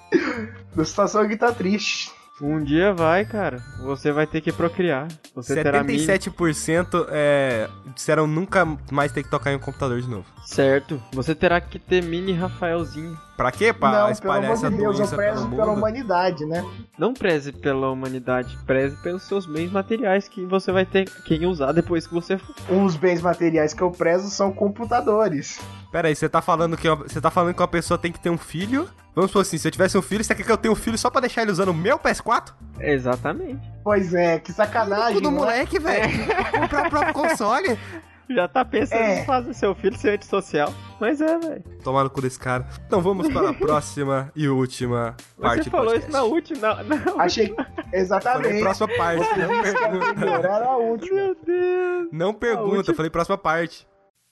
[0.76, 2.10] A situação aqui tá triste.
[2.40, 3.62] Um dia vai, cara.
[3.82, 5.08] Você vai ter que procriar.
[5.34, 5.98] Você terá mini...
[6.06, 10.26] 77% é, disseram nunca mais ter que tocar em um computador de novo.
[10.44, 11.02] Certo.
[11.12, 13.16] Você terá que ter mini Rafaelzinho.
[13.38, 13.72] Pra quê?
[13.72, 16.64] Pra não, pelo espalhar amor essa de Deus, eu doença prezo pela humanidade, né?
[16.98, 21.72] Não preze pela humanidade, preze pelos seus bens materiais que você vai ter quem usar
[21.72, 22.54] depois que você for.
[22.70, 25.58] Os bens materiais que eu prezo são computadores.
[25.90, 28.30] Pera aí, você tá falando que você tá falando que uma pessoa tem que ter
[28.30, 28.88] um filho?
[29.16, 30.98] Vamos supor assim, se eu tivesse um filho, você quer que eu tenha um filho
[30.98, 32.52] só pra deixar ele usando o meu PS4?
[32.78, 33.66] Exatamente.
[33.82, 35.14] Pois é, que sacanagem.
[35.14, 35.40] Tudo não é?
[35.40, 36.12] moleque, velho.
[36.52, 37.78] Comprar o próprio console.
[38.28, 39.22] Já tá pensando É.
[39.22, 40.74] em fazer seu filho ser antissocial.
[41.00, 41.62] Mas é, velho.
[41.82, 42.66] Tomar no cu desse cara.
[42.86, 46.60] Então vamos para a próxima e última parte Você do falou isso na última.
[46.60, 46.96] Na, na...
[47.22, 47.54] Achei.
[47.54, 48.60] Falei Exatamente.
[48.60, 49.38] próxima parte.
[49.38, 50.26] Não pergunta.
[50.48, 51.14] Era a última.
[51.14, 52.08] Meu Deus.
[52.12, 53.86] Não pergunta, falei próxima parte.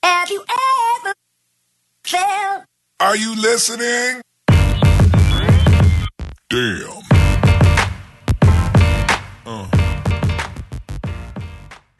[0.04, 1.14] Have you ever
[2.04, 2.64] felt
[3.00, 4.20] Are you listening?
[6.50, 7.02] Damn.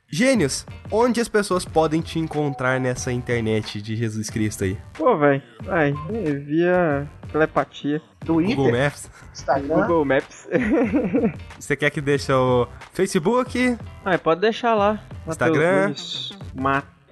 [0.09, 4.79] Gênios, onde as pessoas podem te encontrar nessa internet de Jesus Cristo aí?
[4.93, 5.43] Pô, velho.
[5.65, 5.93] Vai.
[6.11, 8.01] é, Via telepatia.
[8.25, 9.11] Google Twitter, Maps?
[9.33, 9.75] Instagram.
[9.75, 10.49] Google Maps.
[11.59, 13.77] Você quer que deixe o Facebook?
[14.05, 15.03] Ah, pode deixar lá.
[15.27, 15.87] Instagram.
[15.89, 16.39] Nunes.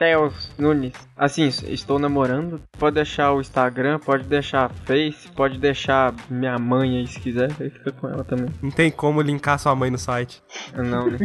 [0.03, 0.95] Mateus Nunes.
[1.17, 2.61] Assim, estou namorando.
[2.77, 7.53] Pode deixar o Instagram, pode deixar Face, pode deixar minha mãe aí se quiser.
[7.61, 8.49] Aí fica com ela também.
[8.61, 10.43] Não tem como linkar sua mãe no site.
[10.75, 11.19] Não, né?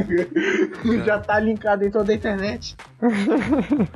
[1.04, 2.78] Já tá linkado em toda a internet.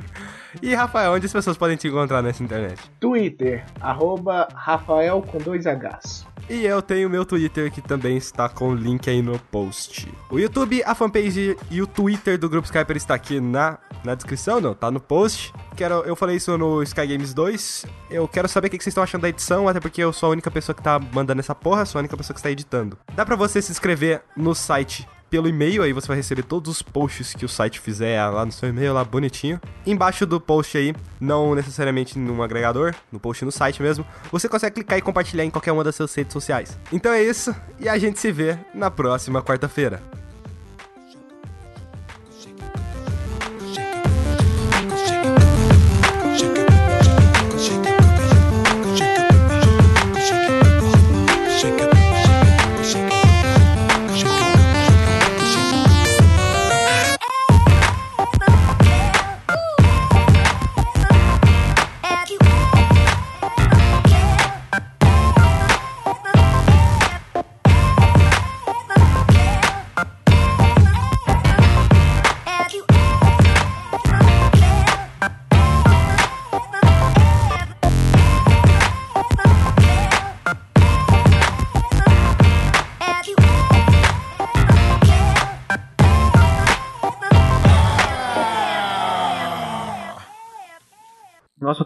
[0.60, 2.78] E Rafael, onde as pessoas podem te encontrar nessa internet?
[3.00, 6.26] Twitter, arroba Rafael com dois Hs.
[6.50, 10.12] E eu tenho meu Twitter que também está com o link aí no post.
[10.30, 14.60] O YouTube, a fanpage e o Twitter do Grupo Skyper está aqui na, na descrição,
[14.60, 15.52] não, tá no post.
[15.76, 17.86] Quero, eu falei isso no Sky Games 2.
[18.10, 20.32] Eu quero saber o que vocês estão achando da edição, até porque eu sou a
[20.32, 22.98] única pessoa que tá mandando essa porra, sou a única pessoa que está editando.
[23.14, 26.82] Dá pra você se inscrever no site pelo e-mail, aí você vai receber todos os
[26.82, 29.58] posts que o site fizer lá no seu e-mail, lá bonitinho.
[29.86, 34.74] Embaixo do post aí, não necessariamente num agregador, no post no site mesmo, você consegue
[34.74, 36.78] clicar e compartilhar em qualquer uma das suas redes sociais.
[36.92, 40.02] Então é isso, e a gente se vê na próxima quarta-feira.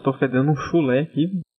[0.07, 1.41] Tô fedendo um chulé aqui.